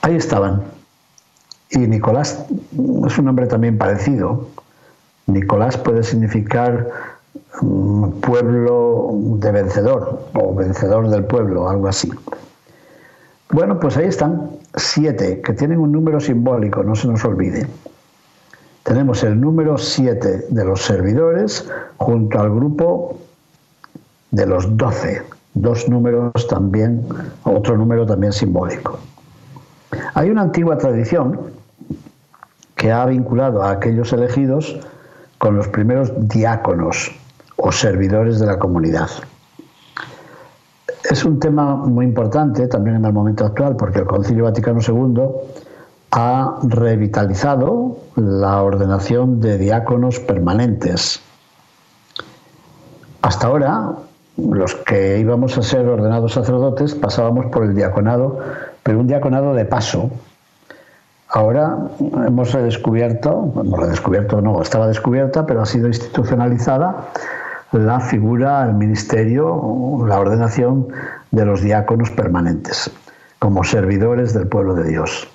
Ahí 0.00 0.16
estaban. 0.16 0.62
Y 1.70 1.80
Nicolás 1.80 2.46
es 3.06 3.18
un 3.18 3.24
nombre 3.26 3.46
también 3.46 3.76
parecido. 3.76 4.48
Nicolás 5.26 5.76
puede 5.76 6.02
significar 6.02 6.88
mm, 7.60 8.08
pueblo 8.20 9.10
de 9.38 9.52
vencedor 9.52 10.28
o 10.32 10.54
vencedor 10.54 11.10
del 11.10 11.26
pueblo, 11.26 11.68
algo 11.68 11.88
así. 11.88 12.10
Bueno, 13.50 13.78
pues 13.78 13.96
ahí 13.96 14.06
están 14.06 14.50
siete, 14.74 15.40
que 15.40 15.52
tienen 15.52 15.78
un 15.78 15.92
número 15.92 16.20
simbólico, 16.20 16.82
no 16.82 16.94
se 16.96 17.06
nos 17.06 17.24
olvide. 17.24 17.66
Tenemos 18.82 19.22
el 19.22 19.40
número 19.40 19.78
siete 19.78 20.46
de 20.48 20.64
los 20.64 20.82
servidores 20.82 21.68
junto 21.96 22.40
al 22.40 22.50
grupo 22.50 23.18
de 24.30 24.46
los 24.46 24.76
doce, 24.76 25.22
dos 25.54 25.88
números 25.88 26.46
también, 26.48 27.06
otro 27.44 27.76
número 27.76 28.04
también 28.04 28.32
simbólico. 28.32 28.98
Hay 30.14 30.30
una 30.30 30.42
antigua 30.42 30.76
tradición 30.76 31.38
que 32.74 32.92
ha 32.92 33.06
vinculado 33.06 33.62
a 33.62 33.70
aquellos 33.70 34.12
elegidos 34.12 34.78
con 35.38 35.56
los 35.56 35.68
primeros 35.68 36.12
diáconos 36.28 37.12
o 37.56 37.72
servidores 37.72 38.38
de 38.38 38.46
la 38.46 38.58
comunidad. 38.58 39.08
Es 41.10 41.24
un 41.24 41.38
tema 41.38 41.76
muy 41.76 42.04
importante 42.04 42.66
también 42.68 42.96
en 42.96 43.04
el 43.04 43.12
momento 43.12 43.44
actual 43.44 43.76
porque 43.76 44.00
el 44.00 44.06
Concilio 44.06 44.44
Vaticano 44.44 44.80
II 44.86 45.22
ha 46.10 46.58
revitalizado 46.62 47.98
la 48.16 48.62
ordenación 48.62 49.40
de 49.40 49.58
diáconos 49.58 50.18
permanentes. 50.20 51.20
Hasta 53.22 53.46
ahora, 53.46 53.92
los 54.36 54.74
que 54.74 55.18
íbamos 55.18 55.56
a 55.58 55.62
ser 55.62 55.86
ordenados 55.88 56.32
sacerdotes 56.32 56.94
pasábamos 56.94 57.46
por 57.46 57.64
el 57.64 57.74
diaconado, 57.74 58.38
pero 58.82 59.00
un 59.00 59.06
diaconado 59.06 59.54
de 59.54 59.64
paso, 59.64 60.10
Ahora 61.28 61.76
hemos 62.26 62.52
redescubierto, 62.52 63.52
hemos 63.56 63.80
redescubierto, 63.80 64.40
no, 64.40 64.62
estaba 64.62 64.86
descubierta, 64.86 65.44
pero 65.44 65.60
ha 65.60 65.66
sido 65.66 65.88
institucionalizada 65.88 67.08
la 67.78 68.00
figura, 68.00 68.64
el 68.64 68.74
ministerio, 68.74 70.04
la 70.06 70.18
ordenación 70.18 70.88
de 71.30 71.44
los 71.44 71.60
diáconos 71.60 72.10
permanentes, 72.10 72.90
como 73.38 73.64
servidores 73.64 74.34
del 74.34 74.48
pueblo 74.48 74.74
de 74.74 74.88
Dios, 74.88 75.28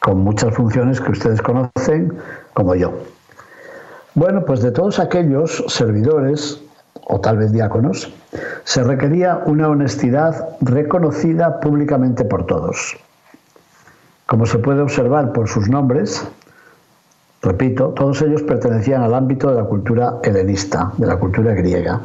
con 0.00 0.20
muchas 0.20 0.54
funciones 0.54 1.00
que 1.00 1.12
ustedes 1.12 1.42
conocen, 1.42 2.16
como 2.54 2.74
yo. 2.74 2.92
Bueno, 4.14 4.44
pues 4.44 4.62
de 4.62 4.70
todos 4.70 4.98
aquellos 4.98 5.64
servidores, 5.68 6.62
o 7.04 7.20
tal 7.20 7.38
vez 7.38 7.52
diáconos, 7.52 8.12
se 8.64 8.82
requería 8.82 9.42
una 9.46 9.68
honestidad 9.68 10.48
reconocida 10.60 11.60
públicamente 11.60 12.24
por 12.24 12.46
todos. 12.46 12.96
Como 14.26 14.46
se 14.46 14.58
puede 14.58 14.80
observar 14.80 15.32
por 15.32 15.48
sus 15.48 15.68
nombres, 15.68 16.26
repito, 17.46 17.90
todos 17.90 18.20
ellos 18.22 18.42
pertenecían 18.42 19.02
al 19.02 19.14
ámbito 19.14 19.48
de 19.50 19.56
la 19.56 19.64
cultura 19.64 20.18
helenista, 20.22 20.92
de 20.96 21.06
la 21.06 21.16
cultura 21.16 21.54
griega. 21.54 22.00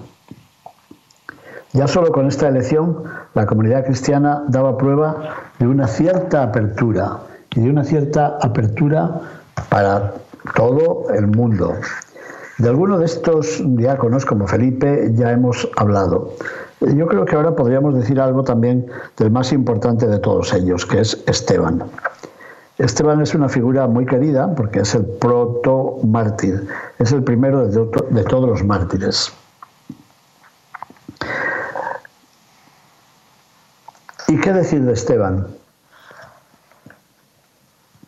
Ya 1.73 1.87
solo 1.87 2.11
con 2.11 2.27
esta 2.27 2.47
elección, 2.47 3.03
la 3.33 3.45
comunidad 3.45 3.85
cristiana 3.85 4.43
daba 4.49 4.77
prueba 4.77 5.35
de 5.57 5.67
una 5.67 5.87
cierta 5.87 6.43
apertura 6.43 7.17
y 7.55 7.61
de 7.61 7.69
una 7.69 7.83
cierta 7.83 8.37
apertura 8.41 9.21
para 9.69 10.13
todo 10.55 11.07
el 11.13 11.27
mundo. 11.27 11.73
De 12.57 12.69
alguno 12.69 12.99
de 12.99 13.05
estos 13.05 13.61
diáconos, 13.65 14.25
como 14.25 14.47
Felipe, 14.47 15.11
ya 15.15 15.31
hemos 15.31 15.67
hablado. 15.77 16.33
Yo 16.81 17.07
creo 17.07 17.25
que 17.25 17.35
ahora 17.35 17.55
podríamos 17.55 17.95
decir 17.95 18.19
algo 18.19 18.43
también 18.43 18.85
del 19.17 19.31
más 19.31 19.51
importante 19.51 20.07
de 20.07 20.19
todos 20.19 20.53
ellos, 20.53 20.85
que 20.85 20.99
es 20.99 21.23
Esteban. 21.25 21.83
Esteban 22.81 23.21
es 23.21 23.35
una 23.35 23.47
figura 23.47 23.85
muy 23.85 24.07
querida 24.07 24.55
porque 24.55 24.79
es 24.79 24.95
el 24.95 25.05
proto 25.05 25.99
mártir, 26.03 26.67
es 26.97 27.11
el 27.11 27.23
primero 27.23 27.67
de, 27.67 28.23
todos 28.23 28.49
los 28.49 28.63
mártires. 28.63 29.31
¿Y 34.27 34.39
qué 34.39 34.51
decir 34.51 34.83
de 34.83 34.93
Esteban? 34.93 35.45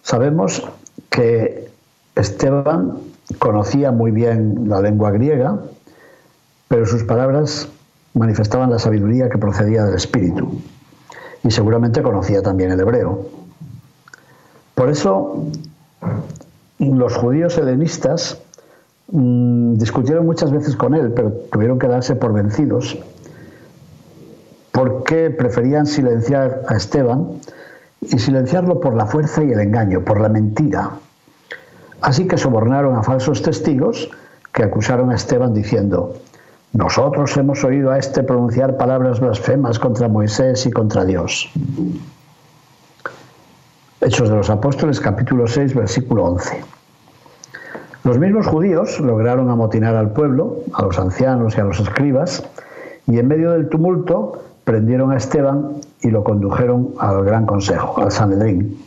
Sabemos 0.01 0.67
que 1.11 1.69
Esteban 2.15 2.97
conocía 3.37 3.91
muy 3.91 4.09
bien 4.09 4.69
la 4.69 4.81
lengua 4.81 5.11
griega, 5.11 5.59
pero 6.67 6.87
sus 6.87 7.03
palabras 7.03 7.69
manifestaban 8.15 8.71
la 8.71 8.79
sabiduría 8.79 9.29
que 9.29 9.37
procedía 9.37 9.83
del 9.83 9.93
Espíritu. 9.93 10.59
Y 11.43 11.51
seguramente 11.51 12.01
conocía 12.01 12.41
también 12.41 12.71
el 12.71 12.79
hebreo. 12.79 13.42
Por 14.75 14.89
eso 14.89 15.45
los 16.79 17.15
judíos 17.15 17.57
helenistas 17.57 18.41
mm, 19.11 19.75
discutieron 19.75 20.25
muchas 20.25 20.51
veces 20.51 20.75
con 20.75 20.95
él, 20.95 21.13
pero 21.15 21.31
tuvieron 21.51 21.79
que 21.79 21.87
darse 21.87 22.15
por 22.15 22.33
vencidos, 22.33 22.97
porque 24.71 25.29
preferían 25.29 25.85
silenciar 25.85 26.63
a 26.67 26.75
Esteban 26.75 27.27
y 28.01 28.19
silenciarlo 28.19 28.79
por 28.79 28.95
la 28.95 29.05
fuerza 29.05 29.43
y 29.43 29.51
el 29.51 29.59
engaño, 29.59 30.01
por 30.01 30.19
la 30.19 30.29
mentira. 30.29 30.91
Así 32.01 32.27
que 32.27 32.37
sobornaron 32.37 32.95
a 32.95 33.03
falsos 33.03 33.41
testigos 33.41 34.09
que 34.51 34.63
acusaron 34.63 35.11
a 35.11 35.15
Esteban 35.15 35.53
diciendo, 35.53 36.15
nosotros 36.73 37.37
hemos 37.37 37.63
oído 37.63 37.91
a 37.91 37.99
este 37.99 38.23
pronunciar 38.23 38.77
palabras 38.77 39.19
blasfemas 39.19 39.79
contra 39.79 40.07
Moisés 40.07 40.65
y 40.65 40.71
contra 40.71 41.05
Dios. 41.05 41.49
Hechos 44.05 44.27
de 44.29 44.35
los 44.35 44.49
Apóstoles, 44.49 44.99
capítulo 44.99 45.47
6, 45.47 45.75
versículo 45.75 46.25
11. 46.25 46.61
Los 48.03 48.19
mismos 48.19 48.47
judíos 48.47 48.99
lograron 48.99 49.49
amotinar 49.49 49.95
al 49.95 50.11
pueblo, 50.11 50.57
a 50.73 50.81
los 50.81 50.99
ancianos 50.99 51.57
y 51.57 51.61
a 51.61 51.63
los 51.63 51.79
escribas, 51.79 52.43
y 53.07 53.17
en 53.17 53.29
medio 53.29 53.51
del 53.51 53.69
tumulto 53.69 54.43
prendieron 54.65 55.13
a 55.13 55.17
Esteban 55.17 55.75
y 56.01 56.09
lo 56.09 56.25
condujeron 56.25 56.89
al 56.99 57.23
gran 57.23 57.45
consejo, 57.45 58.01
al 58.01 58.11
Sanedrín. 58.11 58.77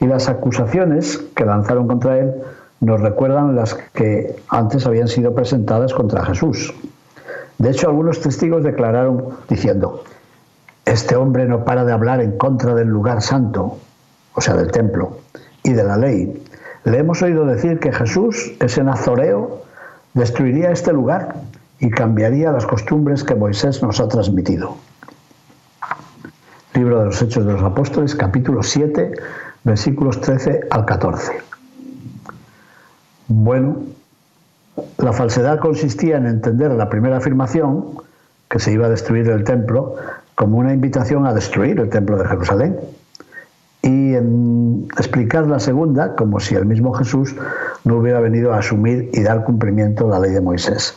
Y 0.00 0.06
las 0.06 0.30
acusaciones 0.30 1.18
que 1.36 1.44
lanzaron 1.44 1.86
contra 1.86 2.18
él 2.18 2.32
nos 2.80 3.02
recuerdan 3.02 3.54
las 3.54 3.74
que 3.74 4.36
antes 4.48 4.86
habían 4.86 5.08
sido 5.08 5.34
presentadas 5.34 5.92
contra 5.92 6.24
Jesús. 6.24 6.72
De 7.58 7.68
hecho, 7.68 7.88
algunos 7.88 8.22
testigos 8.22 8.64
declararon 8.64 9.22
diciendo, 9.50 10.02
este 10.86 11.14
hombre 11.14 11.44
no 11.44 11.66
para 11.66 11.84
de 11.84 11.92
hablar 11.92 12.22
en 12.22 12.38
contra 12.38 12.74
del 12.74 12.88
lugar 12.88 13.20
santo, 13.20 13.76
o 14.34 14.40
sea, 14.40 14.54
del 14.54 14.70
templo, 14.70 15.18
y 15.62 15.72
de 15.72 15.82
la 15.82 15.96
ley. 15.96 16.44
Le 16.84 16.98
hemos 16.98 17.22
oído 17.22 17.46
decir 17.46 17.80
que 17.80 17.92
Jesús, 17.92 18.52
ese 18.60 18.84
nazoreo, 18.84 19.62
destruiría 20.12 20.70
este 20.70 20.92
lugar 20.92 21.34
y 21.80 21.90
cambiaría 21.90 22.52
las 22.52 22.66
costumbres 22.66 23.24
que 23.24 23.34
Moisés 23.34 23.82
nos 23.82 24.00
ha 24.00 24.08
transmitido. 24.08 24.76
Libro 26.74 27.00
de 27.00 27.06
los 27.06 27.22
Hechos 27.22 27.46
de 27.46 27.52
los 27.52 27.62
Apóstoles, 27.62 28.14
capítulo 28.14 28.62
7, 28.62 29.12
versículos 29.64 30.20
13 30.20 30.60
al 30.70 30.84
14. 30.84 31.32
Bueno, 33.28 33.76
la 34.98 35.12
falsedad 35.12 35.60
consistía 35.60 36.16
en 36.16 36.26
entender 36.26 36.72
la 36.72 36.90
primera 36.90 37.16
afirmación, 37.18 37.98
que 38.50 38.58
se 38.58 38.72
iba 38.72 38.86
a 38.86 38.90
destruir 38.90 39.28
el 39.30 39.44
templo, 39.44 39.96
como 40.34 40.58
una 40.58 40.74
invitación 40.74 41.26
a 41.26 41.32
destruir 41.32 41.78
el 41.80 41.88
templo 41.88 42.18
de 42.18 42.26
Jerusalén 42.26 42.76
y 43.84 44.14
en 44.14 44.88
explicar 44.96 45.46
la 45.46 45.60
segunda 45.60 46.16
como 46.16 46.40
si 46.40 46.54
el 46.54 46.64
mismo 46.64 46.94
Jesús 46.94 47.36
no 47.84 47.98
hubiera 47.98 48.18
venido 48.18 48.54
a 48.54 48.58
asumir 48.60 49.10
y 49.12 49.22
dar 49.22 49.44
cumplimiento 49.44 50.06
a 50.06 50.18
la 50.18 50.20
ley 50.20 50.32
de 50.32 50.40
Moisés. 50.40 50.94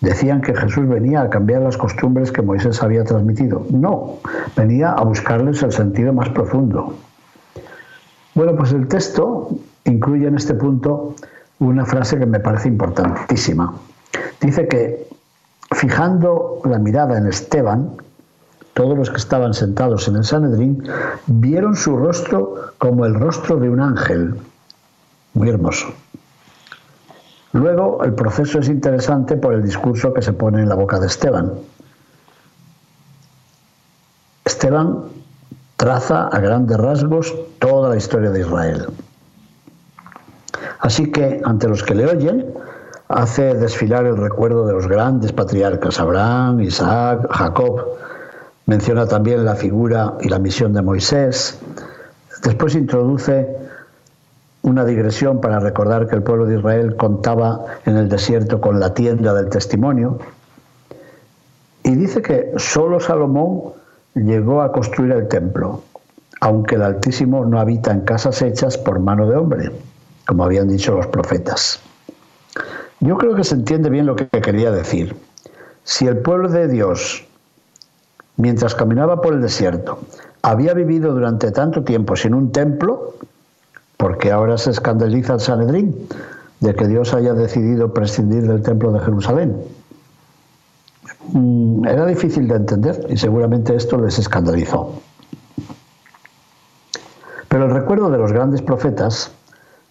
Decían 0.00 0.40
que 0.40 0.54
Jesús 0.54 0.88
venía 0.88 1.22
a 1.22 1.28
cambiar 1.28 1.62
las 1.62 1.76
costumbres 1.76 2.30
que 2.30 2.40
Moisés 2.40 2.80
había 2.84 3.02
transmitido. 3.02 3.66
No, 3.70 4.18
venía 4.56 4.92
a 4.92 5.02
buscarles 5.02 5.60
el 5.64 5.72
sentido 5.72 6.12
más 6.12 6.28
profundo. 6.28 6.94
Bueno, 8.34 8.54
pues 8.54 8.72
el 8.72 8.86
texto 8.86 9.50
incluye 9.84 10.28
en 10.28 10.36
este 10.36 10.54
punto 10.54 11.16
una 11.58 11.84
frase 11.84 12.16
que 12.16 12.26
me 12.26 12.38
parece 12.38 12.68
importantísima. 12.68 13.74
Dice 14.40 14.68
que 14.68 15.08
fijando 15.72 16.60
la 16.64 16.78
mirada 16.78 17.18
en 17.18 17.26
Esteban, 17.26 17.90
todos 18.74 18.98
los 18.98 19.10
que 19.10 19.16
estaban 19.16 19.54
sentados 19.54 20.08
en 20.08 20.16
el 20.16 20.24
Sanedrín 20.24 20.82
vieron 21.26 21.76
su 21.76 21.96
rostro 21.96 22.72
como 22.78 23.06
el 23.06 23.14
rostro 23.14 23.56
de 23.56 23.70
un 23.70 23.80
ángel. 23.80 24.34
Muy 25.32 25.48
hermoso. 25.48 25.86
Luego, 27.52 28.02
el 28.02 28.14
proceso 28.14 28.58
es 28.58 28.68
interesante 28.68 29.36
por 29.36 29.54
el 29.54 29.62
discurso 29.62 30.12
que 30.12 30.22
se 30.22 30.32
pone 30.32 30.60
en 30.60 30.68
la 30.68 30.74
boca 30.74 30.98
de 30.98 31.06
Esteban. 31.06 31.52
Esteban 34.44 35.04
traza 35.76 36.26
a 36.26 36.40
grandes 36.40 36.76
rasgos 36.76 37.32
toda 37.60 37.90
la 37.90 37.96
historia 37.96 38.30
de 38.30 38.40
Israel. 38.40 38.86
Así 40.80 41.12
que, 41.12 41.40
ante 41.44 41.68
los 41.68 41.82
que 41.82 41.94
le 41.94 42.06
oyen, 42.06 42.52
hace 43.08 43.54
desfilar 43.54 44.04
el 44.06 44.16
recuerdo 44.16 44.66
de 44.66 44.72
los 44.72 44.88
grandes 44.88 45.32
patriarcas, 45.32 46.00
Abraham, 46.00 46.60
Isaac, 46.60 47.28
Jacob. 47.30 48.03
Menciona 48.66 49.06
también 49.06 49.44
la 49.44 49.56
figura 49.56 50.14
y 50.20 50.28
la 50.28 50.38
misión 50.38 50.72
de 50.72 50.82
Moisés. 50.82 51.58
Después 52.42 52.74
introduce 52.74 53.46
una 54.62 54.84
digresión 54.86 55.40
para 55.40 55.60
recordar 55.60 56.08
que 56.08 56.16
el 56.16 56.22
pueblo 56.22 56.46
de 56.46 56.56
Israel 56.56 56.96
contaba 56.96 57.64
en 57.84 57.98
el 57.98 58.08
desierto 58.08 58.62
con 58.62 58.80
la 58.80 58.94
tienda 58.94 59.34
del 59.34 59.50
testimonio. 59.50 60.18
Y 61.82 61.94
dice 61.94 62.22
que 62.22 62.52
solo 62.56 62.98
Salomón 62.98 63.74
llegó 64.14 64.62
a 64.62 64.72
construir 64.72 65.12
el 65.12 65.28
templo, 65.28 65.82
aunque 66.40 66.76
el 66.76 66.82
Altísimo 66.82 67.44
no 67.44 67.60
habita 67.60 67.92
en 67.92 68.00
casas 68.00 68.40
hechas 68.40 68.78
por 68.78 69.00
mano 69.00 69.28
de 69.28 69.36
hombre, 69.36 69.70
como 70.26 70.44
habían 70.44 70.68
dicho 70.68 70.94
los 70.94 71.06
profetas. 71.08 71.80
Yo 73.00 73.18
creo 73.18 73.34
que 73.34 73.44
se 73.44 73.56
entiende 73.56 73.90
bien 73.90 74.06
lo 74.06 74.16
que 74.16 74.28
quería 74.28 74.70
decir. 74.70 75.14
Si 75.82 76.06
el 76.06 76.16
pueblo 76.18 76.48
de 76.48 76.68
Dios, 76.68 77.23
mientras 78.36 78.74
caminaba 78.74 79.20
por 79.20 79.34
el 79.34 79.40
desierto, 79.40 79.98
había 80.42 80.74
vivido 80.74 81.12
durante 81.12 81.50
tanto 81.50 81.84
tiempo 81.84 82.16
sin 82.16 82.34
un 82.34 82.52
templo, 82.52 83.14
porque 83.96 84.32
ahora 84.32 84.58
se 84.58 84.70
escandaliza 84.70 85.34
el 85.34 85.40
Sanedrín 85.40 86.08
de 86.60 86.74
que 86.74 86.86
Dios 86.86 87.14
haya 87.14 87.34
decidido 87.34 87.92
prescindir 87.92 88.46
del 88.46 88.62
templo 88.62 88.92
de 88.92 89.00
Jerusalén. 89.00 89.56
Mm, 91.32 91.86
era 91.86 92.06
difícil 92.06 92.48
de 92.48 92.56
entender 92.56 93.06
y 93.08 93.16
seguramente 93.16 93.74
esto 93.74 93.98
les 93.98 94.18
escandalizó. 94.18 94.92
Pero 97.48 97.66
el 97.66 97.70
recuerdo 97.70 98.10
de 98.10 98.18
los 98.18 98.32
grandes 98.32 98.62
profetas 98.62 99.30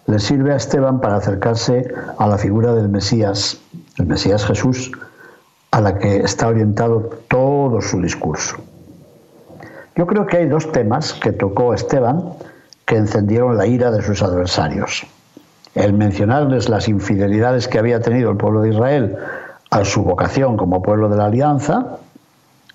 le 0.08 0.20
sirve 0.20 0.52
a 0.52 0.58
Esteban 0.58 1.00
para 1.00 1.16
acercarse 1.16 1.94
a 2.18 2.28
la 2.28 2.38
figura 2.38 2.74
del 2.74 2.90
Mesías, 2.90 3.60
el 3.98 4.06
Mesías 4.06 4.46
Jesús, 4.46 4.92
a 5.74 5.82
la 5.82 5.98
que 5.98 6.18
está 6.18 6.48
orientado 6.50 7.10
todo 7.28 7.82
su 7.82 8.00
discurso. 8.00 8.58
Yo 9.96 10.06
creo 10.06 10.28
que 10.28 10.38
hay 10.38 10.48
dos 10.48 10.72
temas 10.72 11.14
que 11.14 11.32
tocó 11.32 11.74
Esteban 11.74 12.34
que 12.86 12.98
encendieron 12.98 13.58
la 13.58 13.66
ira 13.66 13.90
de 13.90 14.04
sus 14.04 14.22
adversarios. 14.22 15.08
El 15.74 15.94
mencionarles 15.94 16.70
las 16.70 16.88
infidelidades 16.88 17.68
que 17.68 17.80
había 17.80 18.02
tenido 18.02 18.30
el 18.30 18.38
pueblo 18.38 18.62
de 18.62 18.70
Israel 18.70 19.18
a 19.72 19.84
su 19.84 20.04
vocación 20.04 20.58
como 20.58 20.84
pueblo 20.84 21.10
de 21.10 21.18
la 21.18 21.26
alianza 21.26 21.98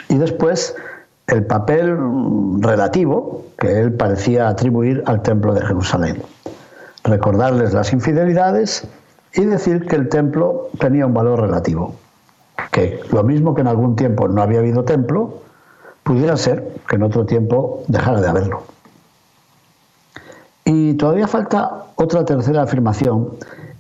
y 0.09 0.19
después 0.19 0.75
el 1.29 1.47
papel 1.47 1.97
relativo 2.59 3.45
que 3.59 3.79
él 3.79 3.93
parecía 3.93 4.49
atribuir 4.49 5.05
al 5.07 5.23
templo 5.23 5.55
de 5.55 5.65
Jerusalén 5.65 6.21
recordarles 7.05 7.73
las 7.73 7.93
infidelidades 7.93 8.89
y 9.35 9.45
decir 9.45 9.87
que 9.87 9.95
el 9.95 10.09
templo 10.09 10.69
tenía 10.81 11.07
un 11.07 11.15
valor 11.15 11.43
relativo. 11.43 11.95
Que 12.71 13.01
lo 13.13 13.23
mismo 13.25 13.55
que 13.55 13.63
en 13.63 13.69
algún 13.69 13.97
tiempo 13.97 14.29
no 14.29 14.43
había 14.43 14.59
habido 14.61 14.85
templo, 14.85 15.43
pudiera 16.03 16.37
ser 16.37 16.81
que 16.89 16.97
en 16.97 17.03
otro 17.03 17.27
tiempo 17.27 17.83
dejara 17.89 18.21
de 18.21 18.29
haberlo. 18.29 18.63
Y 20.65 20.95
todavía 20.95 21.27
falta 21.27 21.87
otra 21.97 22.25
tercera 22.25 22.63
afirmación 22.63 23.31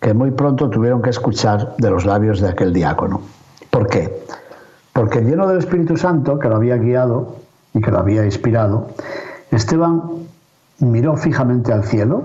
que 0.00 0.14
muy 0.14 0.30
pronto 0.30 0.70
tuvieron 0.70 1.02
que 1.02 1.10
escuchar 1.10 1.74
de 1.76 1.90
los 1.90 2.04
labios 2.04 2.40
de 2.40 2.48
aquel 2.48 2.72
diácono. 2.72 3.20
¿Por 3.70 3.88
qué? 3.88 4.24
Porque 4.92 5.20
lleno 5.20 5.46
del 5.46 5.58
Espíritu 5.58 5.96
Santo, 5.96 6.38
que 6.38 6.48
lo 6.48 6.56
había 6.56 6.76
guiado 6.76 7.36
y 7.74 7.80
que 7.80 7.90
lo 7.90 7.98
había 7.98 8.24
inspirado, 8.24 8.88
Esteban 9.50 10.02
miró 10.78 11.16
fijamente 11.16 11.72
al 11.72 11.84
cielo 11.84 12.24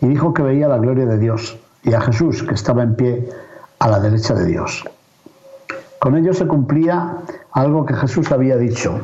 y 0.00 0.06
dijo 0.06 0.34
que 0.34 0.42
veía 0.42 0.68
la 0.68 0.78
gloria 0.78 1.06
de 1.06 1.18
Dios 1.18 1.58
y 1.82 1.94
a 1.94 2.00
Jesús 2.00 2.42
que 2.42 2.54
estaba 2.54 2.82
en 2.82 2.94
pie 2.94 3.28
a 3.78 3.88
la 3.88 4.00
derecha 4.00 4.34
de 4.34 4.46
Dios. 4.46 4.84
Con 6.00 6.16
ello 6.16 6.32
se 6.32 6.46
cumplía 6.46 7.18
algo 7.52 7.84
que 7.84 7.92
Jesús 7.94 8.32
había 8.32 8.56
dicho, 8.56 9.00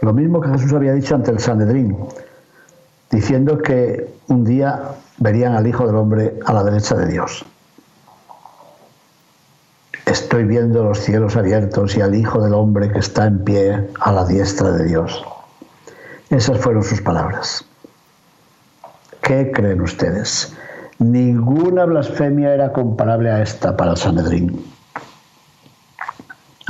lo 0.00 0.14
mismo 0.14 0.40
que 0.40 0.48
Jesús 0.48 0.72
había 0.72 0.94
dicho 0.94 1.14
ante 1.14 1.30
el 1.30 1.38
Sanedrín, 1.38 1.94
diciendo 3.10 3.58
que 3.58 4.10
un 4.28 4.42
día 4.42 4.80
verían 5.18 5.52
al 5.52 5.66
Hijo 5.66 5.86
del 5.86 5.96
Hombre 5.96 6.38
a 6.46 6.54
la 6.54 6.64
derecha 6.64 6.94
de 6.94 7.06
Dios. 7.06 7.44
Estoy 10.06 10.44
viendo 10.44 10.84
los 10.84 11.00
cielos 11.00 11.36
abiertos 11.36 11.94
y 11.94 12.00
al 12.00 12.14
Hijo 12.14 12.40
del 12.40 12.54
Hombre 12.54 12.90
que 12.90 13.00
está 13.00 13.26
en 13.26 13.44
pie 13.44 13.90
a 14.00 14.10
la 14.10 14.24
diestra 14.24 14.70
de 14.72 14.86
Dios. 14.86 15.22
Esas 16.30 16.58
fueron 16.60 16.82
sus 16.82 17.02
palabras. 17.02 17.62
¿Qué 19.20 19.52
creen 19.52 19.82
ustedes? 19.82 20.56
Ninguna 20.98 21.84
blasfemia 21.84 22.54
era 22.54 22.72
comparable 22.72 23.30
a 23.30 23.42
esta 23.42 23.76
para 23.76 23.90
el 23.90 23.96
Sanedrín. 23.98 24.79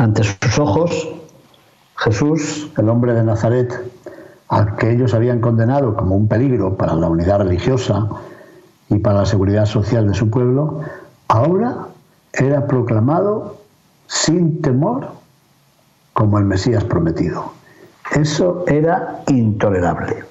Ante 0.01 0.25
sus 0.25 0.59
ojos, 0.59 1.11
Jesús, 1.99 2.71
el 2.79 2.89
hombre 2.89 3.13
de 3.13 3.23
Nazaret, 3.23 3.71
al 4.49 4.77
que 4.77 4.93
ellos 4.93 5.13
habían 5.13 5.43
condenado 5.43 5.95
como 5.95 6.17
un 6.17 6.27
peligro 6.27 6.75
para 6.79 6.95
la 6.95 7.07
unidad 7.07 7.41
religiosa 7.41 8.09
y 8.89 8.97
para 8.97 9.19
la 9.19 9.27
seguridad 9.27 9.67
social 9.67 10.09
de 10.09 10.15
su 10.15 10.31
pueblo, 10.31 10.81
ahora 11.29 11.89
era 12.33 12.67
proclamado 12.67 13.59
sin 14.07 14.63
temor 14.63 15.09
como 16.15 16.39
el 16.39 16.47
Mesías 16.47 16.83
prometido. 16.85 17.53
Eso 18.11 18.65
era 18.69 19.23
intolerable. 19.27 20.25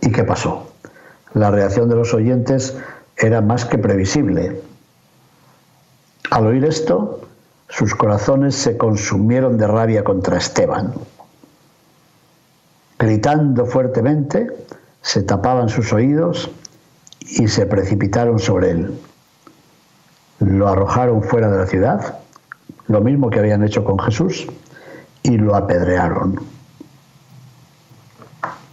¿Y 0.00 0.12
qué 0.12 0.22
pasó? 0.22 0.68
La 1.32 1.50
reacción 1.50 1.88
de 1.88 1.96
los 1.96 2.14
oyentes 2.14 2.78
era 3.16 3.40
más 3.40 3.64
que 3.64 3.76
previsible. 3.76 4.62
Al 6.34 6.48
oír 6.48 6.64
esto, 6.64 7.20
sus 7.68 7.94
corazones 7.94 8.56
se 8.56 8.76
consumieron 8.76 9.56
de 9.56 9.68
rabia 9.68 10.02
contra 10.02 10.36
Esteban. 10.36 10.92
Gritando 12.98 13.66
fuertemente, 13.66 14.48
se 15.00 15.22
tapaban 15.22 15.68
sus 15.68 15.92
oídos 15.92 16.50
y 17.20 17.46
se 17.46 17.66
precipitaron 17.66 18.40
sobre 18.40 18.72
él. 18.72 19.00
Lo 20.40 20.66
arrojaron 20.66 21.22
fuera 21.22 21.48
de 21.48 21.58
la 21.58 21.66
ciudad, 21.68 22.18
lo 22.88 23.00
mismo 23.00 23.30
que 23.30 23.38
habían 23.38 23.62
hecho 23.62 23.84
con 23.84 24.00
Jesús, 24.00 24.48
y 25.22 25.38
lo 25.38 25.54
apedrearon. 25.54 26.40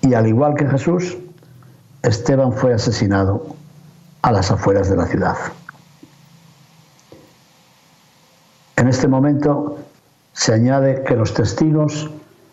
Y 0.02 0.16
al 0.16 0.26
igual 0.26 0.56
que 0.56 0.66
Jesús, 0.66 1.16
Esteban 2.02 2.54
fue 2.54 2.74
asesinado 2.74 3.56
a 4.24 4.32
las 4.32 4.50
afueras 4.50 4.90
de 4.90 4.98
la 4.98 5.06
ciudad. 5.06 5.38
En 8.82 8.88
este 8.88 9.08
momento 9.08 9.78
se 10.34 10.56
añade 10.56 11.04
que 11.04 11.16
los 11.16 11.36
testigos 11.36 12.10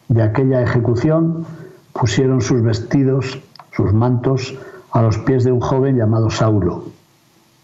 de 0.08 0.22
aquella 0.22 0.60
ejecución 0.60 1.46
pusieron 1.94 2.42
sus 2.42 2.60
vestidos, 2.60 3.38
sus 3.72 3.94
mantos, 3.94 4.54
a 4.90 5.00
los 5.00 5.16
pies 5.16 5.44
de 5.44 5.52
un 5.52 5.60
joven 5.60 5.96
llamado 5.96 6.28
Saulo, 6.28 6.84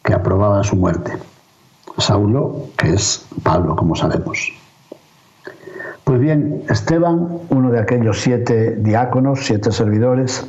que 0.03 0.15
aprobaba 0.15 0.65
su 0.65 0.77
muerte. 0.77 1.13
Saulo, 1.99 2.71
que 2.79 2.95
es 2.95 3.27
Pablo, 3.43 3.77
como 3.77 3.95
sabemos. 3.95 4.51
Pues 6.05 6.19
bien, 6.19 6.65
Esteban, 6.71 7.41
uno 7.51 7.71
de 7.71 7.81
aquellos 7.81 8.23
siete 8.23 8.77
diáconos, 8.77 9.41
siete 9.45 9.73
servidores, 9.73 10.43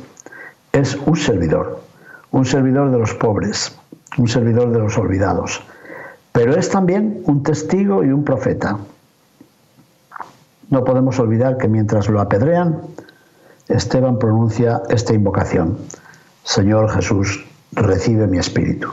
es 0.72 0.96
un 1.04 1.16
servidor, 1.16 1.82
un 2.30 2.46
servidor 2.46 2.90
de 2.90 2.98
los 2.98 3.12
pobres, 3.12 3.78
un 4.16 4.26
servidor 4.26 4.70
de 4.70 4.78
los 4.78 4.96
olvidados, 4.96 5.62
pero 6.36 6.54
es 6.54 6.68
también 6.68 7.22
un 7.24 7.42
testigo 7.42 8.04
y 8.04 8.10
un 8.10 8.22
profeta. 8.22 8.76
No 10.68 10.84
podemos 10.84 11.18
olvidar 11.18 11.56
que 11.56 11.66
mientras 11.66 12.10
lo 12.10 12.20
apedrean, 12.20 12.82
Esteban 13.68 14.18
pronuncia 14.18 14.82
esta 14.90 15.14
invocación, 15.14 15.78
Señor 16.44 16.90
Jesús, 16.90 17.42
recibe 17.72 18.26
mi 18.26 18.36
espíritu. 18.36 18.90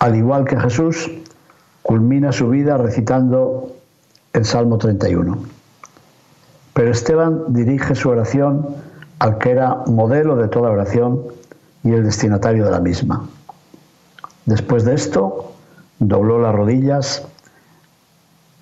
Al 0.00 0.16
igual 0.16 0.44
que 0.44 0.60
Jesús, 0.60 1.10
culmina 1.80 2.30
su 2.30 2.50
vida 2.50 2.76
recitando 2.76 3.74
el 4.34 4.44
Salmo 4.44 4.76
31. 4.76 5.44
Pero 6.74 6.90
Esteban 6.90 7.44
dirige 7.48 7.94
su 7.94 8.10
oración 8.10 8.66
al 9.18 9.38
que 9.38 9.52
era 9.52 9.76
modelo 9.86 10.36
de 10.36 10.48
toda 10.48 10.70
oración 10.70 11.22
y 11.84 11.92
el 11.92 12.04
destinatario 12.04 12.66
de 12.66 12.70
la 12.70 12.80
misma. 12.80 13.26
Después 14.46 14.84
de 14.84 14.94
esto, 14.94 15.52
dobló 15.98 16.40
las 16.40 16.54
rodillas 16.54 17.22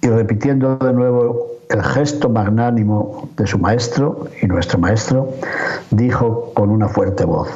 y 0.02 0.08
repitiendo 0.08 0.76
de 0.76 0.92
nuevo 0.92 1.50
el 1.70 1.82
gesto 1.82 2.28
magnánimo 2.28 3.28
de 3.36 3.46
su 3.46 3.58
maestro 3.58 4.26
y 4.42 4.46
nuestro 4.46 4.78
maestro, 4.78 5.32
dijo 5.90 6.52
con 6.54 6.70
una 6.70 6.88
fuerte 6.88 7.24
voz, 7.24 7.48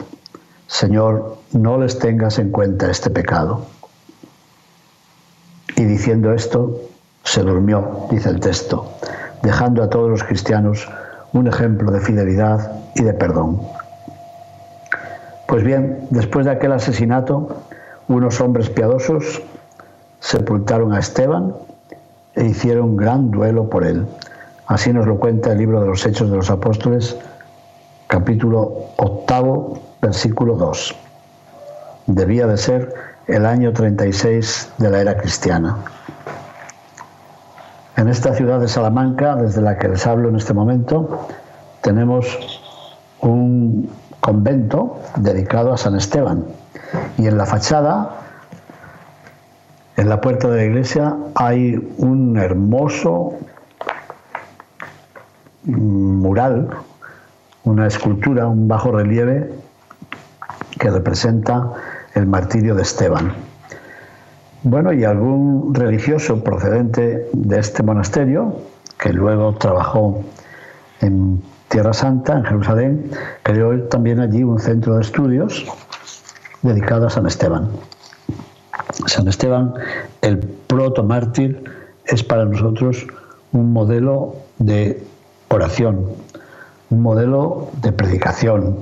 Señor, 0.68 1.36
no 1.52 1.78
les 1.78 1.98
tengas 1.98 2.38
en 2.38 2.50
cuenta 2.50 2.90
este 2.90 3.10
pecado. 3.10 3.66
Y 5.76 5.84
diciendo 5.84 6.32
esto, 6.32 6.80
se 7.24 7.42
durmió, 7.42 8.06
dice 8.10 8.28
el 8.28 8.40
texto, 8.40 8.88
dejando 9.42 9.82
a 9.82 9.90
todos 9.90 10.08
los 10.08 10.22
cristianos 10.22 10.88
un 11.32 11.48
ejemplo 11.48 11.90
de 11.90 12.00
fidelidad 12.00 12.72
y 12.94 13.02
de 13.02 13.12
perdón. 13.12 13.60
Pues 15.48 15.64
bien, 15.64 16.06
después 16.10 16.46
de 16.46 16.52
aquel 16.52 16.72
asesinato, 16.72 17.64
unos 18.08 18.40
hombres 18.40 18.70
piadosos 18.70 19.42
sepultaron 20.20 20.92
a 20.92 20.98
Esteban 20.98 21.54
e 22.34 22.44
hicieron 22.44 22.96
gran 22.96 23.30
duelo 23.30 23.68
por 23.68 23.84
él. 23.84 24.06
Así 24.66 24.92
nos 24.92 25.06
lo 25.06 25.18
cuenta 25.18 25.52
el 25.52 25.58
libro 25.58 25.80
de 25.80 25.86
los 25.86 26.04
Hechos 26.06 26.30
de 26.30 26.36
los 26.36 26.50
Apóstoles, 26.50 27.16
capítulo 28.06 28.90
octavo, 28.96 29.78
versículo 30.00 30.56
2. 30.56 30.94
Debía 32.06 32.46
de 32.46 32.56
ser 32.56 32.94
el 33.26 33.46
año 33.46 33.72
36 33.72 34.72
de 34.78 34.90
la 34.90 35.00
era 35.00 35.16
cristiana. 35.16 35.76
En 37.96 38.08
esta 38.08 38.34
ciudad 38.34 38.60
de 38.60 38.68
Salamanca, 38.68 39.36
desde 39.36 39.62
la 39.62 39.78
que 39.78 39.88
les 39.88 40.06
hablo 40.06 40.28
en 40.28 40.36
este 40.36 40.52
momento, 40.52 41.26
tenemos 41.80 42.26
un 43.20 43.88
convento 44.20 44.98
dedicado 45.16 45.72
a 45.72 45.76
San 45.76 45.94
Esteban. 45.96 46.44
Y 47.18 47.26
en 47.26 47.38
la 47.38 47.46
fachada, 47.46 48.10
en 49.96 50.08
la 50.08 50.20
puerta 50.20 50.48
de 50.48 50.56
la 50.56 50.64
iglesia, 50.64 51.16
hay 51.34 51.76
un 51.98 52.36
hermoso 52.36 53.34
mural, 55.64 56.70
una 57.64 57.86
escultura, 57.86 58.46
un 58.46 58.68
bajo 58.68 58.92
relieve 58.92 59.52
que 60.78 60.90
representa 60.90 61.72
el 62.14 62.26
martirio 62.26 62.74
de 62.74 62.82
Esteban. 62.82 63.32
Bueno, 64.62 64.92
y 64.92 65.04
algún 65.04 65.74
religioso 65.74 66.42
procedente 66.42 67.28
de 67.32 67.58
este 67.58 67.82
monasterio, 67.82 68.56
que 68.98 69.12
luego 69.12 69.54
trabajó 69.54 70.22
en 71.00 71.42
Tierra 71.68 71.92
Santa, 71.92 72.38
en 72.38 72.44
Jerusalén, 72.44 73.10
creó 73.42 73.78
también 73.84 74.20
allí 74.20 74.42
un 74.42 74.58
centro 74.58 74.94
de 74.94 75.02
estudios 75.02 75.66
dedicado 76.64 77.06
a 77.06 77.10
San 77.10 77.26
Esteban. 77.26 77.68
San 79.06 79.28
Esteban, 79.28 79.74
el 80.22 80.38
proto 80.38 81.04
mártir, 81.04 81.62
es 82.06 82.22
para 82.22 82.44
nosotros 82.44 83.06
un 83.52 83.72
modelo 83.72 84.34
de 84.58 85.02
oración, 85.48 86.06
un 86.90 87.02
modelo 87.02 87.68
de 87.82 87.92
predicación, 87.92 88.78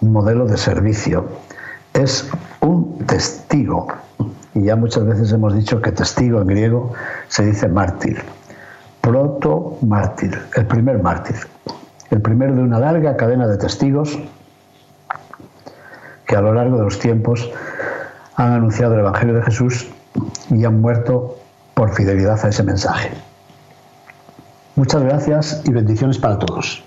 un 0.00 0.12
modelo 0.12 0.46
de 0.46 0.56
servicio. 0.56 1.26
Es 1.92 2.28
un 2.60 2.98
testigo. 3.06 3.88
Y 4.54 4.64
ya 4.64 4.76
muchas 4.76 5.04
veces 5.04 5.32
hemos 5.32 5.54
dicho 5.54 5.80
que 5.82 5.92
testigo 5.92 6.40
en 6.40 6.46
griego 6.46 6.92
se 7.28 7.44
dice 7.44 7.68
mártir. 7.68 8.22
Proto 9.00 9.78
mártir, 9.82 10.38
el 10.56 10.66
primer 10.66 11.02
mártir. 11.02 11.36
El 12.10 12.20
primero 12.20 12.54
de 12.54 12.62
una 12.62 12.78
larga 12.78 13.16
cadena 13.16 13.46
de 13.48 13.58
testigos 13.58 14.18
que 16.34 16.38
a 16.38 16.42
lo 16.42 16.52
largo 16.52 16.78
de 16.78 16.82
los 16.82 16.98
tiempos 16.98 17.48
han 18.34 18.54
anunciado 18.54 18.94
el 18.94 19.00
Evangelio 19.00 19.36
de 19.36 19.42
Jesús 19.44 19.86
y 20.50 20.64
han 20.64 20.80
muerto 20.80 21.38
por 21.74 21.94
fidelidad 21.94 22.44
a 22.44 22.48
ese 22.48 22.64
mensaje. 22.64 23.12
Muchas 24.74 25.04
gracias 25.04 25.62
y 25.64 25.70
bendiciones 25.70 26.18
para 26.18 26.36
todos. 26.40 26.82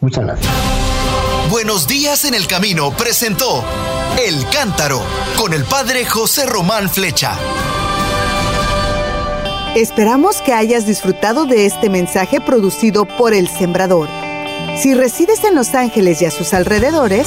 Muchas 0.00 0.26
gracias. 0.26 0.52
Buenos 1.50 1.88
días 1.88 2.26
en 2.26 2.34
el 2.34 2.46
camino 2.46 2.90
presentó 2.90 3.64
El 4.22 4.46
Cántaro 4.50 5.00
con 5.38 5.54
el 5.54 5.64
padre 5.64 6.04
José 6.04 6.44
Román 6.44 6.90
Flecha. 6.90 7.32
Esperamos 9.74 10.42
que 10.42 10.52
hayas 10.52 10.84
disfrutado 10.84 11.46
de 11.46 11.64
este 11.64 11.88
mensaje 11.88 12.42
producido 12.42 13.06
por 13.06 13.32
El 13.32 13.48
Sembrador. 13.48 14.10
Si 14.76 14.92
resides 14.92 15.44
en 15.44 15.54
Los 15.54 15.74
Ángeles 15.74 16.20
y 16.20 16.26
a 16.26 16.30
sus 16.30 16.52
alrededores, 16.52 17.26